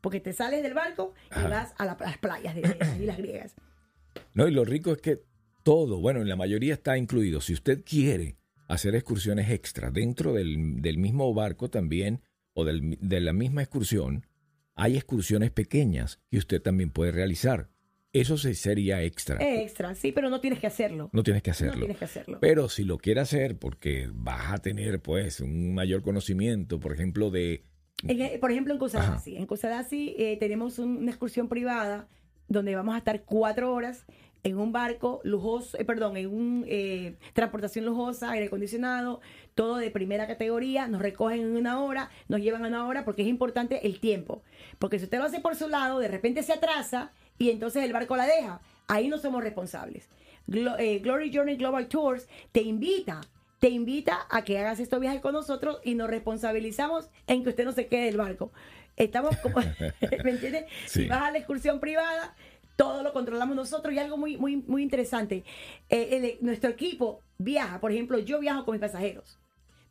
Porque 0.00 0.20
te 0.20 0.32
sales 0.32 0.62
del 0.62 0.74
barco 0.74 1.12
y 1.30 1.34
Ajá. 1.40 1.48
vas 1.48 1.74
a, 1.78 1.84
la- 1.86 1.92
a 1.92 2.04
las 2.04 2.18
playas 2.18 2.54
de, 2.54 2.60
de 2.62 2.76
las 2.78 3.00
islas 3.00 3.16
griegas. 3.18 3.54
No, 4.32 4.46
y 4.46 4.52
lo 4.52 4.64
rico 4.64 4.92
es 4.92 4.98
que 5.00 5.22
todo, 5.64 5.98
bueno, 5.98 6.20
en 6.20 6.28
la 6.28 6.36
mayoría 6.36 6.74
está 6.74 6.96
incluido. 6.96 7.40
Si 7.40 7.52
usted 7.52 7.82
quiere 7.84 8.36
hacer 8.68 8.94
excursiones 8.94 9.50
extra 9.50 9.90
dentro 9.90 10.32
del, 10.34 10.80
del 10.82 10.98
mismo 10.98 11.32
barco 11.34 11.68
también, 11.68 12.20
o 12.52 12.64
del- 12.64 12.96
de 13.00 13.20
la 13.20 13.32
misma 13.32 13.62
excursión, 13.62 14.26
hay 14.76 14.94
excursiones 14.96 15.50
pequeñas 15.50 16.20
que 16.30 16.38
usted 16.38 16.62
también 16.62 16.90
puede 16.90 17.10
realizar. 17.10 17.70
Eso 18.14 18.38
se 18.38 18.54
sería 18.54 19.02
extra. 19.02 19.36
Extra, 19.40 19.94
sí, 19.94 20.12
pero 20.12 20.30
no 20.30 20.40
tienes 20.40 20.60
que 20.60 20.66
hacerlo. 20.66 21.10
no 21.12 21.22
tienes 21.22 21.42
que 21.42 21.50
No 21.50 21.52
hacerlo. 21.52 21.78
tienes 21.80 21.98
que 21.98 22.04
hacerlo. 22.06 22.38
Pero 22.40 22.68
si 22.70 22.84
lo 22.84 22.96
quiere 22.96 23.20
hacer 23.20 23.58
porque 23.58 24.08
vas 24.14 24.52
a 24.52 24.58
tener 24.58 25.00
pues 25.02 25.40
un 25.40 25.74
mayor 25.74 26.02
conocimiento, 26.02 26.78
por 26.80 26.92
ejemplo, 26.94 27.30
de 27.30 27.64
En- 28.06 28.40
por 28.40 28.50
ejemplo, 28.52 28.72
en 28.72 28.78
Kusadasi. 28.78 29.36
En 29.36 29.46
Kusadasi 29.46 30.14
eh, 30.18 30.36
tenemos 30.38 30.78
un- 30.78 30.98
una 30.98 31.10
excursión 31.10 31.48
privada 31.48 32.08
donde 32.48 32.74
vamos 32.76 32.94
a 32.94 32.98
estar 32.98 33.24
cuatro 33.24 33.72
horas 33.74 34.04
en 34.42 34.58
un 34.58 34.72
barco 34.72 35.20
lujoso, 35.24 35.78
eh, 35.80 35.84
perdón, 35.86 36.18
en 36.18 36.26
un 36.28 36.64
eh, 36.68 37.16
transportación 37.32 37.86
lujosa, 37.86 38.30
aire 38.32 38.46
acondicionado, 38.46 39.20
todo 39.54 39.76
de 39.78 39.90
primera 39.90 40.26
categoría, 40.26 40.86
nos 40.86 41.00
recogen 41.00 41.40
en 41.40 41.56
una 41.56 41.80
hora, 41.82 42.10
nos 42.28 42.40
llevan 42.42 42.62
a 42.64 42.68
una 42.68 42.86
hora 42.86 43.04
porque 43.06 43.22
es 43.22 43.28
importante 43.28 43.86
el 43.86 44.00
tiempo. 44.00 44.42
Porque 44.78 44.98
si 44.98 45.04
usted 45.04 45.18
lo 45.18 45.24
hace 45.24 45.40
por 45.40 45.56
su 45.56 45.66
lado, 45.68 45.98
de 45.98 46.08
repente 46.08 46.42
se 46.42 46.52
atrasa 46.52 47.12
y 47.38 47.50
entonces 47.50 47.84
el 47.84 47.92
barco 47.92 48.16
la 48.16 48.26
deja. 48.26 48.60
Ahí 48.88 49.08
no 49.08 49.18
somos 49.18 49.42
responsables. 49.42 50.08
Glo- 50.46 50.76
eh, 50.78 50.98
Glory 50.98 51.32
Journey 51.34 51.56
Global 51.56 51.88
Tours 51.88 52.28
te 52.52 52.60
invita 52.62 53.20
te 53.60 53.70
invita 53.70 54.26
a 54.30 54.44
que 54.44 54.58
hagas 54.58 54.78
estos 54.78 55.00
viajes 55.00 55.22
con 55.22 55.32
nosotros 55.32 55.78
y 55.84 55.94
nos 55.94 56.10
responsabilizamos 56.10 57.08
en 57.26 57.42
que 57.44 57.48
usted 57.48 57.64
no 57.64 57.72
se 57.72 57.86
quede 57.86 58.04
del 58.06 58.18
barco. 58.18 58.52
Estamos 58.94 59.34
como, 59.38 59.56
¿me 60.24 60.30
entiendes? 60.30 60.66
Sí. 60.86 61.04
Si 61.04 61.08
vas 61.08 61.22
a 61.22 61.30
la 61.30 61.38
excursión 61.38 61.80
privada, 61.80 62.34
todo 62.76 63.02
lo 63.02 63.14
controlamos 63.14 63.56
nosotros 63.56 63.94
y 63.94 63.98
algo 63.98 64.18
muy, 64.18 64.36
muy, 64.36 64.56
muy 64.56 64.82
interesante. 64.82 65.44
eh, 65.88 66.36
el- 66.40 66.44
nuestro 66.44 66.68
equipo 66.68 67.20
viaja, 67.38 67.80
por 67.80 67.90
ejemplo, 67.90 68.18
yo 68.18 68.38
viajo 68.38 68.66
con 68.66 68.72
mis 68.72 68.82
pasajeros, 68.82 69.38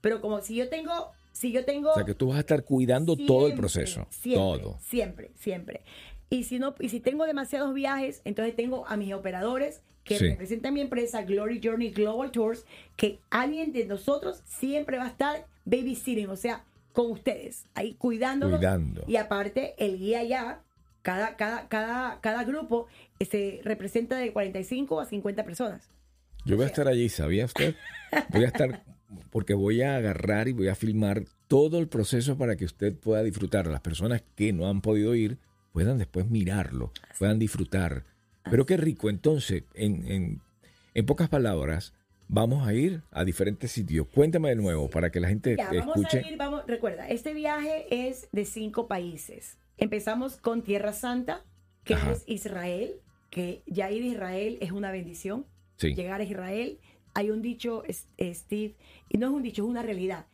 pero 0.02 0.22
como 0.22 0.40
si 0.42 0.54
yo 0.56 0.70
tengo, 0.70 1.12
si 1.32 1.52
yo 1.52 1.66
tengo 1.66 1.90
O 1.92 1.96
sea 1.96 2.06
que 2.06 2.14
tú 2.14 2.28
vas 2.28 2.38
a 2.38 2.42
estar 2.42 2.64
cuidando 2.64 3.16
todo 3.18 3.48
el 3.48 3.56
proceso. 3.56 4.06
Siempre, 4.12 4.36
todo. 4.36 4.78
Siempre, 4.84 5.32
siempre. 5.34 5.82
Y 6.30 6.44
si 6.46 6.60
no, 6.60 6.76
y 6.80 6.90
si 6.90 7.00
tengo 7.00 7.26
demasiados 7.26 7.74
viajes, 7.74 8.22
entonces 8.26 8.56
tengo 8.56 8.88
a 8.88 8.98
mis 8.98 9.14
operadores 9.14 9.82
que 10.04 10.18
Sí. 10.18 10.30
representan 10.30 10.74
mi 10.74 10.82
empresa 10.82 11.22
Glory 11.24 11.62
Journey 11.64 11.92
Global 11.92 12.32
Tours, 12.32 12.66
que 12.98 13.20
alguien 13.30 13.72
de 13.72 13.86
nosotros 13.86 14.42
siempre 14.46 14.98
va 14.98 15.06
a 15.06 15.10
estar 15.10 15.46
babysitting, 15.66 16.28
o 16.30 16.36
sea, 16.36 16.64
con 16.92 17.12
ustedes, 17.12 17.66
ahí 17.74 17.94
cuidándolos. 17.94 18.58
Cuidando. 18.58 19.04
Y 19.08 19.16
aparte, 19.16 19.76
el 19.78 19.98
guía 19.98 20.24
ya, 20.24 20.62
cada, 21.02 21.36
cada, 21.38 21.68
cada, 21.68 22.20
cada 22.22 22.44
grupo 22.44 22.88
se 23.20 23.62
representa 23.64 24.18
de 24.18 24.32
45 24.34 25.00
a 25.00 25.06
50 25.06 25.44
personas. 25.44 25.90
Yo 26.46 26.56
voy 26.58 26.66
a 26.66 26.68
estar 26.68 26.88
allí, 26.88 27.08
¿sabía 27.10 27.46
usted? 27.46 27.76
Voy 28.30 28.44
a 28.44 28.48
estar, 28.48 28.84
porque 29.32 29.54
voy 29.54 29.82
a 29.82 29.96
agarrar 29.96 30.50
y 30.50 30.52
voy 30.54 30.68
a 30.68 30.76
filmar 30.76 31.24
todo 31.48 31.80
el 31.80 31.88
proceso 31.88 32.38
para 32.38 32.56
que 32.58 32.66
usted 32.66 32.94
pueda 32.96 33.24
disfrutar. 33.24 33.68
Las 33.68 33.80
personas 33.82 34.22
que 34.36 34.52
no 34.52 34.68
han 34.68 34.82
podido 34.82 35.16
ir 35.16 35.38
puedan 35.74 35.98
después 35.98 36.30
mirarlo, 36.30 36.92
puedan 37.20 37.40
disfrutar. 37.40 38.06
Pero 38.50 38.66
qué 38.66 38.78
rico. 38.78 39.10
Entonces, 39.10 39.64
en, 39.74 40.06
en, 40.10 40.42
en 40.94 41.06
pocas 41.06 41.28
palabras, 41.30 41.94
vamos 42.28 42.66
a 42.68 42.74
ir 42.74 43.02
a 43.12 43.26
diferentes 43.26 43.72
sitios. 43.72 44.08
Cuéntame 44.14 44.50
de 44.50 44.56
nuevo 44.56 44.90
para 44.90 45.12
que 45.12 45.20
la 45.20 45.28
gente 45.30 45.56
Ya, 45.58 45.70
vamos 45.72 45.98
escuche. 45.98 46.20
a 46.20 46.30
ir, 46.30 46.38
vamos, 46.38 46.64
recuerda, 46.68 47.10
este 47.10 47.34
viaje 47.34 47.86
es 48.08 48.30
de 48.32 48.46
cinco 48.46 48.88
países. 48.88 49.58
Empezamos 49.78 50.38
con 50.38 50.62
Tierra 50.62 50.94
Santa, 50.94 51.44
que 51.84 51.96
Ajá. 51.96 52.12
es 52.12 52.24
Israel, 52.28 52.96
que 53.30 53.64
ya 53.66 53.92
ir 53.92 54.04
a 54.04 54.08
Israel 54.08 54.58
es 54.62 54.72
una 54.72 54.92
bendición. 54.92 55.46
Sí. 55.78 55.96
Llegar 55.96 56.22
a 56.22 56.24
Israel, 56.24 56.80
hay 57.16 57.32
un 57.32 57.42
dicho, 57.42 57.84
Steve, 57.90 58.76
y 59.10 59.18
no 59.18 59.28
es 59.28 59.34
un 59.34 59.42
dicho, 59.42 59.64
es 59.64 59.70
una 59.70 59.82
realidad. 59.82 60.26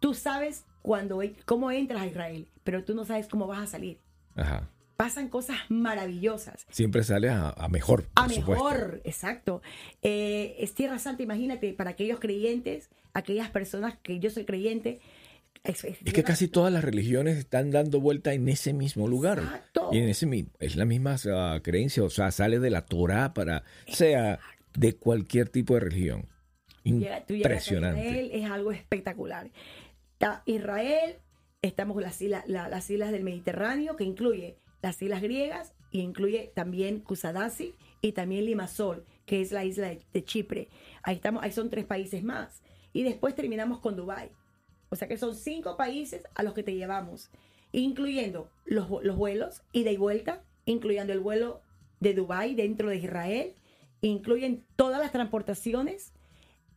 Tú 0.00 0.14
sabes 0.14 0.64
cuando, 0.82 1.20
cómo 1.44 1.70
entras 1.70 2.02
a 2.02 2.06
Israel, 2.06 2.48
pero 2.64 2.84
tú 2.84 2.94
no 2.94 3.04
sabes 3.04 3.28
cómo 3.28 3.46
vas 3.46 3.60
a 3.62 3.66
salir. 3.66 3.98
Ajá. 4.34 4.68
Pasan 4.96 5.28
cosas 5.28 5.58
maravillosas. 5.68 6.66
Siempre 6.70 7.04
sale 7.04 7.28
a, 7.28 7.50
a 7.50 7.68
mejor, 7.68 8.04
por 8.04 8.24
A 8.24 8.28
supuesto. 8.28 8.50
mejor, 8.52 9.00
exacto. 9.04 9.60
Eh, 10.02 10.56
es 10.58 10.72
Tierra 10.74 10.98
Santa, 10.98 11.22
imagínate, 11.22 11.72
para 11.74 11.90
aquellos 11.90 12.18
creyentes, 12.18 12.88
aquellas 13.12 13.50
personas 13.50 13.98
que 14.02 14.18
yo 14.18 14.30
soy 14.30 14.44
creyente. 14.46 15.00
Es, 15.64 15.84
es 15.84 15.98
Es 16.04 16.12
que 16.14 16.22
casi 16.22 16.48
todas 16.48 16.72
las 16.72 16.84
religiones 16.84 17.36
están 17.36 17.70
dando 17.72 18.00
vuelta 18.00 18.32
en 18.32 18.48
ese 18.48 18.72
mismo 18.72 19.06
lugar. 19.08 19.38
Exacto. 19.40 19.90
Y 19.92 19.98
en 19.98 20.08
ese 20.08 20.24
mi- 20.26 20.46
es 20.60 20.76
la 20.76 20.84
misma 20.84 21.16
ah, 21.34 21.60
creencia, 21.62 22.02
o 22.04 22.10
sea, 22.10 22.30
sale 22.30 22.58
de 22.60 22.70
la 22.70 22.86
Torah 22.86 23.34
para, 23.34 23.64
sea 23.88 24.38
de 24.74 24.94
cualquier 24.94 25.48
tipo 25.48 25.74
de 25.74 25.80
religión. 25.80 26.26
Tú 27.26 27.34
Impresionante. 27.34 28.00
Israel, 28.00 28.30
es 28.32 28.50
algo 28.50 28.70
espectacular. 28.72 29.50
Israel, 30.46 31.16
estamos 31.62 32.00
las 32.00 32.20
islas, 32.22 32.44
la- 32.46 32.68
las 32.68 32.88
islas 32.90 33.10
del 33.12 33.24
Mediterráneo, 33.24 33.96
que 33.96 34.04
incluye 34.04 34.56
las 34.86 35.02
islas 35.02 35.20
griegas 35.20 35.74
y 35.90 36.00
incluye 36.00 36.52
también 36.54 37.00
Kusadasi 37.00 37.74
y 38.02 38.12
también 38.12 38.44
Limassol, 38.44 39.04
que 39.24 39.40
es 39.40 39.50
la 39.50 39.64
isla 39.64 39.88
de, 39.88 40.24
Chipre. 40.24 40.68
Ahí 41.02 41.16
estamos, 41.16 41.42
ahí 41.42 41.50
son 41.50 41.70
tres 41.70 41.84
países 41.86 42.22
más. 42.22 42.62
Y 42.92 43.02
después 43.02 43.34
terminamos 43.34 43.80
con 43.80 43.96
Dubái. 43.96 44.30
O 44.88 44.94
sea 44.94 45.08
que 45.08 45.18
son 45.18 45.34
cinco 45.34 45.76
países 45.76 46.22
a 46.36 46.44
los 46.44 46.54
que 46.54 46.62
te 46.62 46.76
llevamos, 46.76 47.30
incluyendo 47.72 48.48
los, 48.64 48.88
los 49.02 49.16
vuelos 49.16 49.62
ida 49.72 49.90
y 49.90 49.96
vuelta, 49.96 50.44
incluyendo 50.66 51.12
el 51.12 51.18
vuelo 51.18 51.62
de 51.98 52.14
Dubái 52.14 52.54
dentro 52.54 52.88
de 52.88 52.98
Israel, 52.98 53.54
incluyen 54.02 54.64
todas 54.76 55.00
las 55.00 55.10
transportaciones, 55.10 56.12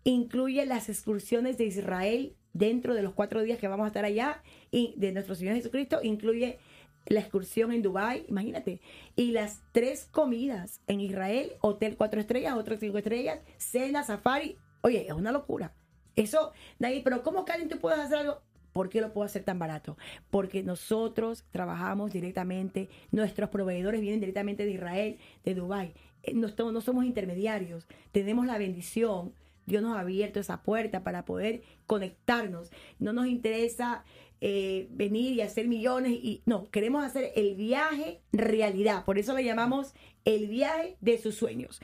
incluye 0.04 0.66
las 0.66 0.90
excursiones 0.90 1.60
de 1.60 1.66
Israel 1.66 2.36
dentro 2.54 2.96
de 2.96 3.04
los 3.04 3.14
cuatro 3.14 3.44
días 3.44 3.60
que 3.60 3.68
vamos 3.68 3.84
a 3.84 3.88
estar 3.88 4.06
allá 4.06 4.42
y 4.72 4.96
de 4.98 5.12
nuestro 5.12 5.36
Señor 5.36 5.56
Jesucristo, 5.56 6.00
incluye 6.02 6.58
la 7.06 7.20
excursión 7.22 7.72
en 7.72 7.82
Dubái, 7.82 8.26
imagínate, 8.28 8.82
y 9.16 9.32
las 9.32 9.62
tres 9.72 10.08
comidas 10.12 10.82
en 10.88 11.02
Israel, 11.02 11.54
hotel 11.62 11.98
cuatro 11.98 12.20
estrellas, 12.20 12.56
otro 12.56 12.78
cinco 12.78 12.98
estrellas, 12.98 13.40
cena, 13.58 14.04
safari, 14.04 14.58
oye, 14.82 15.08
es 15.08 15.14
una 15.14 15.32
locura. 15.32 15.74
Eso, 16.16 16.52
nadie, 16.78 17.02
pero 17.04 17.24
¿cómo 17.24 17.46
Karen 17.46 17.70
tú 17.70 17.80
puedes 17.80 18.00
hacer 18.00 18.20
algo? 18.20 18.42
¿Por 18.74 18.90
qué 18.90 19.02
lo 19.02 19.14
puedo 19.14 19.26
hacer 19.26 19.44
tan 19.44 19.58
barato? 19.58 19.98
Porque 20.30 20.64
nosotros 20.64 21.46
trabajamos 21.52 22.12
directamente, 22.12 22.90
nuestros 23.12 23.50
proveedores 23.50 24.02
vienen 24.02 24.20
directamente 24.20 24.66
de 24.66 24.72
Israel, 24.72 25.18
de 25.44 25.56
Dubái. 25.56 25.94
Eh, 26.24 26.34
No, 26.34 26.50
no 26.72 26.82
somos 26.82 27.06
intermediarios, 27.06 27.88
tenemos 28.12 28.46
la 28.46 28.58
bendición. 28.58 29.34
Dios 29.66 29.84
nos 29.84 29.96
ha 29.96 30.00
abierto 30.00 30.40
esa 30.40 30.64
puerta 30.64 31.04
para 31.04 31.26
poder 31.26 31.62
conectarnos. 31.86 32.72
No 32.98 33.14
nos 33.14 33.28
interesa 33.28 34.04
eh, 34.42 34.88
venir 34.92 35.34
y 35.34 35.42
hacer 35.42 35.68
millones 35.68 36.12
y 36.14 36.44
no, 36.46 36.70
queremos 36.72 37.04
hacer 37.04 37.32
el 37.36 37.56
viaje 37.56 38.22
realidad. 38.32 39.06
Por 39.06 39.18
eso 39.18 39.36
le 39.36 39.44
llamamos 39.44 39.94
el 40.26 40.48
viaje 40.48 40.98
de 41.02 41.18
sus 41.18 41.36
sueños. 41.36 41.82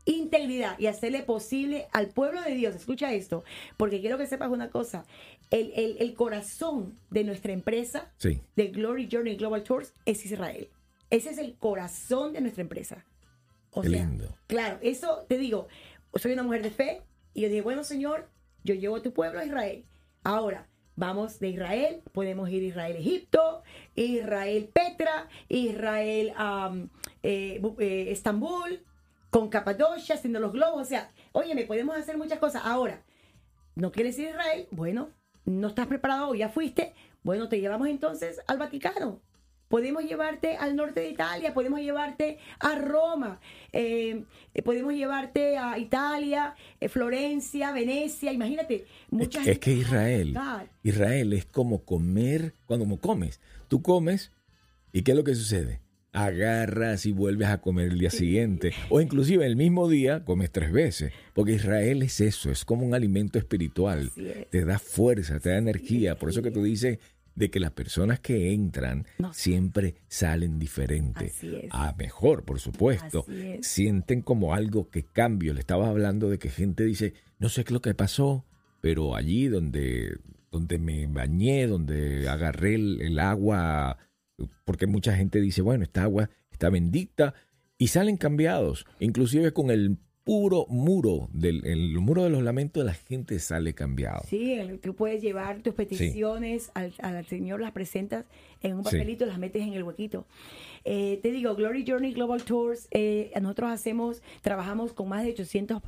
integridad 0.04 0.78
y 0.78 0.86
hacerle 0.86 1.22
posible 1.22 1.88
al 1.92 2.08
pueblo 2.08 2.40
de 2.42 2.54
Dios. 2.54 2.74
Escucha 2.74 3.12
esto, 3.12 3.44
porque 3.76 4.00
quiero 4.00 4.18
que 4.18 4.26
sepas 4.26 4.50
una 4.50 4.70
cosa. 4.70 5.04
El, 5.50 5.72
el- 5.76 5.96
el 6.00 6.14
corazón 6.14 6.98
de 7.10 7.24
nuestra 7.24 7.52
empresa, 7.52 8.10
Sí. 8.18 8.40
de 8.56 8.68
Glory 8.68 9.08
Journey 9.10 9.36
Global 9.36 9.62
Tours, 9.62 9.92
es 10.04 10.24
Israel. 10.24 10.68
Ese 11.10 11.30
es 11.30 11.38
el 11.38 11.54
corazón 11.54 12.32
de 12.32 12.40
nuestra 12.40 12.62
empresa. 12.62 13.04
O 13.72 13.82
Qué 13.82 13.90
sea, 13.90 14.04
lindo. 14.06 14.34
Claro, 14.46 14.78
eso 14.82 15.24
te 15.28 15.38
digo, 15.38 15.68
soy 16.14 16.32
una 16.32 16.42
mujer 16.42 16.62
de 16.62 16.70
fe 16.70 17.02
y 17.34 17.42
yo 17.42 17.48
dije, 17.48 17.60
bueno, 17.62 17.84
Señor, 17.84 18.28
yo 18.66 18.74
llevo 18.74 19.00
tu 19.00 19.12
pueblo 19.12 19.38
a 19.38 19.44
Israel. 19.44 19.86
Ahora, 20.24 20.68
vamos 20.96 21.38
de 21.38 21.48
Israel, 21.48 22.02
podemos 22.12 22.50
ir 22.50 22.62
a 22.64 22.66
Israel, 22.66 22.96
Egipto, 22.96 23.62
Israel, 23.94 24.68
Petra, 24.72 25.28
Israel, 25.48 26.32
am, 26.36 26.90
eh, 27.22 27.62
eh, 27.78 28.06
Estambul, 28.10 28.84
con 29.30 29.48
Capadocia, 29.48 30.16
haciendo 30.16 30.40
los 30.40 30.52
globos. 30.52 30.82
O 30.82 30.84
sea, 30.84 31.10
oye, 31.32 31.54
me 31.54 31.64
podemos 31.64 31.96
hacer 31.96 32.18
muchas 32.18 32.38
cosas. 32.40 32.62
Ahora, 32.64 33.02
¿no 33.76 33.92
quieres 33.92 34.18
ir 34.18 34.26
a 34.26 34.30
Israel? 34.30 34.68
Bueno, 34.72 35.10
no 35.44 35.68
estás 35.68 35.86
preparado, 35.86 36.34
ya 36.34 36.48
fuiste. 36.48 36.94
Bueno, 37.22 37.48
te 37.48 37.60
llevamos 37.60 37.88
entonces 37.88 38.40
al 38.48 38.58
Vaticano. 38.58 39.20
Podemos 39.68 40.04
llevarte 40.04 40.56
al 40.56 40.76
norte 40.76 41.00
de 41.00 41.10
Italia, 41.10 41.54
podemos 41.54 41.80
llevarte 41.80 42.38
a 42.58 42.76
Roma, 42.76 43.40
eh, 43.72 44.24
podemos 44.64 44.94
llevarte 44.94 45.56
a 45.58 45.78
Italia, 45.78 46.54
eh, 46.80 46.88
Florencia, 46.88 47.72
Venecia, 47.72 48.32
imagínate. 48.32 48.86
Mucha 49.10 49.42
es, 49.42 49.48
es 49.48 49.58
que 49.58 49.72
Israel, 49.72 50.38
Israel 50.82 51.32
es 51.32 51.46
como 51.46 51.84
comer 51.84 52.54
cuando 52.66 52.86
comes. 52.98 53.40
Tú 53.68 53.82
comes 53.82 54.32
y 54.92 55.02
¿qué 55.02 55.12
es 55.12 55.16
lo 55.16 55.24
que 55.24 55.34
sucede? 55.34 55.80
agarras 56.16 57.04
y 57.04 57.12
vuelves 57.12 57.48
a 57.48 57.60
comer 57.60 57.92
el 57.92 57.98
día 57.98 58.10
siguiente. 58.10 58.72
O 58.88 59.02
inclusive 59.02 59.44
el 59.44 59.54
mismo 59.54 59.86
día 59.86 60.24
comes 60.24 60.50
tres 60.50 60.72
veces. 60.72 61.12
Porque 61.34 61.52
Israel 61.52 62.02
es 62.02 62.20
eso, 62.20 62.50
es 62.50 62.64
como 62.64 62.86
un 62.86 62.94
alimento 62.94 63.38
espiritual. 63.38 64.10
Te 64.50 64.64
da 64.64 64.78
fuerza, 64.78 65.38
te 65.40 65.50
da 65.50 65.58
energía. 65.58 66.18
Por 66.18 66.30
eso 66.30 66.40
que 66.40 66.50
tú 66.50 66.62
dices 66.62 66.98
de 67.36 67.50
que 67.50 67.60
las 67.60 67.70
personas 67.70 68.18
que 68.18 68.52
entran 68.52 69.06
siempre 69.32 69.94
salen 70.08 70.58
diferentes. 70.58 71.40
A 71.70 71.94
mejor, 71.96 72.44
por 72.44 72.58
supuesto. 72.58 73.26
Sienten 73.60 74.22
como 74.22 74.54
algo 74.54 74.88
que 74.88 75.04
cambio. 75.04 75.54
Le 75.54 75.60
estaba 75.60 75.88
hablando 75.88 76.28
de 76.30 76.38
que 76.38 76.48
gente 76.48 76.84
dice, 76.84 77.14
no 77.38 77.48
sé 77.48 77.62
qué 77.62 77.68
es 77.68 77.74
lo 77.74 77.82
que 77.82 77.94
pasó, 77.94 78.44
pero 78.80 79.14
allí 79.14 79.48
donde, 79.48 80.18
donde 80.50 80.78
me 80.78 81.06
bañé, 81.06 81.66
donde 81.66 82.28
agarré 82.28 82.74
el, 82.74 83.18
agua, 83.18 83.98
porque 84.64 84.86
mucha 84.86 85.14
gente 85.14 85.40
dice, 85.40 85.60
bueno, 85.60 85.84
esta 85.84 86.04
agua 86.04 86.30
está 86.50 86.70
bendita, 86.70 87.34
y 87.78 87.88
salen 87.88 88.16
cambiados, 88.16 88.86
inclusive 88.98 89.52
con 89.52 89.70
el 89.70 89.98
puro 90.26 90.66
muro, 90.68 91.28
del 91.32 91.64
el 91.64 91.96
muro 92.00 92.24
de 92.24 92.30
los 92.30 92.42
lamentos, 92.42 92.84
la 92.84 92.94
gente 92.94 93.38
sale 93.38 93.74
cambiado. 93.74 94.24
Sí, 94.28 94.58
tú 94.82 94.96
puedes 94.96 95.22
llevar 95.22 95.62
tus 95.62 95.72
peticiones 95.72 96.72
al, 96.74 96.92
al, 97.00 97.24
Señor, 97.26 97.60
las 97.60 97.70
presentas 97.70 98.24
en 98.60 98.74
un 98.74 98.82
papelito, 98.82 99.24
las 99.24 99.38
metes 99.38 99.62
en 99.62 99.74
el 99.74 99.84
huequito. 99.84 100.26
Eh, 100.84 101.20
te 101.22 101.30
digo, 101.30 101.54
Glory 101.54 101.84
Journey 101.86 102.12
Global 102.12 102.42
Tours, 102.42 102.88
eh, 102.90 103.30
nosotros 103.40 103.70
hacemos, 103.70 104.20
trabajamos 104.42 104.92
con 104.92 105.08
más 105.08 105.22
de 105.22 105.30
800, 105.30 105.80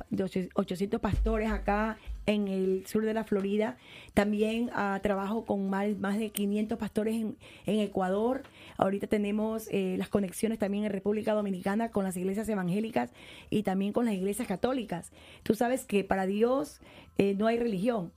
800 0.53 1.01
pastores 1.01 1.51
acá 1.51 1.97
en 2.29 2.47
el 2.47 2.85
sur 2.85 3.03
de 3.05 3.13
la 3.13 3.23
Florida. 3.23 3.77
También 4.13 4.69
uh, 4.69 4.99
trabajo 5.01 5.45
con 5.45 5.67
más, 5.69 6.17
de 6.17 6.29
500 6.29 6.77
pastores 6.77 7.15
en, 7.15 7.37
en 7.65 7.79
Ecuador. 7.79 8.43
Ahorita 8.77 9.07
tenemos 9.07 9.67
eh, 9.71 9.95
las 9.97 10.09
conexiones 10.09 10.59
también 10.59 10.85
en 10.85 10.91
República 10.91 11.33
Dominicana 11.33 11.89
con 11.89 12.03
las 12.03 12.15
iglesias 12.17 12.47
evangélicas 12.47 13.11
y 13.49 13.63
también 13.63 13.93
con 13.93 14.05
las 14.05 14.13
iglesias 14.13 14.47
católicas. 14.47 15.11
Tú 15.41 15.55
sabes 15.55 15.85
que 15.85 16.03
para 16.03 16.27
Dios 16.27 16.81
eh, 17.17 17.33
no 17.35 17.47
hay 17.47 17.57
religión. 17.57 18.11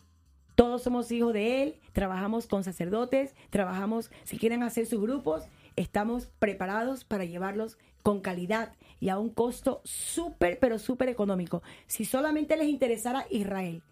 Todos 0.57 0.83
somos 0.83 1.11
hijos 1.11 1.33
de 1.33 1.63
Él, 1.63 1.77
trabajamos 1.93 2.47
con 2.47 2.63
sacerdotes, 2.63 3.35
trabajamos, 3.49 4.11
si 4.25 4.37
quieren 4.37 4.63
hacer 4.63 4.85
sus 4.85 5.01
grupos, 5.01 5.45
estamos 5.77 6.27
preparados 6.39 7.05
para 7.05 7.25
llevarlos 7.25 7.79
con 8.03 8.21
calidad 8.21 8.75
y 9.01 9.09
a 9.09 9.19
un 9.19 9.31
costo 9.31 9.81
súper, 9.85 10.59
pero 10.59 10.79
súper 10.79 11.09
económico. 11.09 11.63
Si 11.87 12.05
solamente 12.05 12.59
les 12.59 12.69
interesara 12.69 13.27
Israel, 13.31 13.83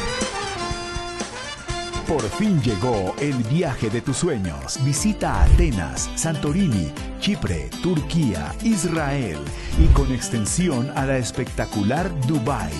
Por 2.07 2.23
fin 2.23 2.61
llegó 2.62 3.14
el 3.21 3.35
viaje 3.45 3.91
de 3.91 4.01
tus 4.01 4.17
sueños. 4.17 4.83
Visita 4.83 5.43
Atenas, 5.43 6.11
Santorini, 6.14 6.91
Chipre, 7.21 7.69
Turquía, 7.83 8.55
Israel 8.62 9.37
y 9.79 9.87
con 9.93 10.11
extensión 10.12 10.91
a 10.97 11.05
la 11.05 11.19
espectacular 11.19 12.11
Dubai 12.27 12.73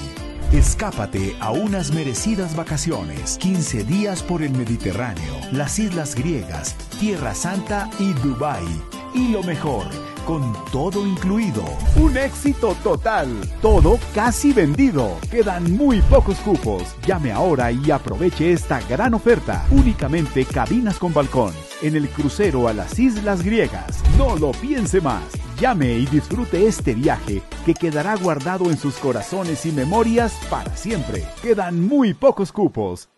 Escápate 0.53 1.37
a 1.41 1.51
unas 1.51 1.93
merecidas 1.93 2.57
vacaciones, 2.57 3.37
15 3.37 3.85
días 3.85 4.23
por 4.23 4.43
el 4.43 4.51
Mediterráneo, 4.53 5.35
las 5.53 5.79
islas 5.79 6.15
griegas, 6.15 6.75
Tierra 6.99 7.35
Santa 7.35 7.91
y 7.99 8.15
Dubái. 8.15 8.65
Y 9.13 9.29
lo 9.29 9.43
mejor, 9.43 9.85
con 10.27 10.55
todo 10.73 11.07
incluido. 11.07 11.65
Un 11.97 12.17
éxito 12.17 12.75
total. 12.83 13.29
Todo 13.61 13.99
casi 14.15 14.55
vendido. 14.55 15.19
Quedan 15.31 15.71
muy 15.77 16.01
pocos 16.01 16.39
cupos. 16.39 16.83
Llame 17.07 17.31
ahora 17.31 17.71
y 17.71 17.91
aproveche 17.91 18.51
esta 18.51 18.81
gran 18.89 19.13
oferta. 19.13 19.67
Únicamente 19.71 20.47
cabinas 20.47 20.99
con 20.99 21.13
balcón. 21.13 21.53
En 21.81 21.95
el 21.95 22.09
crucero 22.09 22.67
a 22.67 22.73
las 22.73 22.99
islas 22.99 23.43
griegas. 23.45 24.03
No 24.17 24.37
lo 24.37 24.51
piense 24.51 25.01
más. 25.01 25.23
Llame 25.61 25.93
y 25.93 26.07
disfrute 26.07 26.67
este 26.67 26.93
viaje 26.95 27.41
que 27.65 27.75
quedará 27.75 28.17
guardado 28.17 28.71
en 28.71 28.77
sus 28.77 28.97
corazones 28.97 29.65
y 29.65 29.71
memorias 29.71 30.37
para 30.51 30.77
siempre. 30.77 31.25
Quedan 31.41 31.87
muy 31.87 32.15
pocos 32.15 32.51
cupos. 32.51 33.09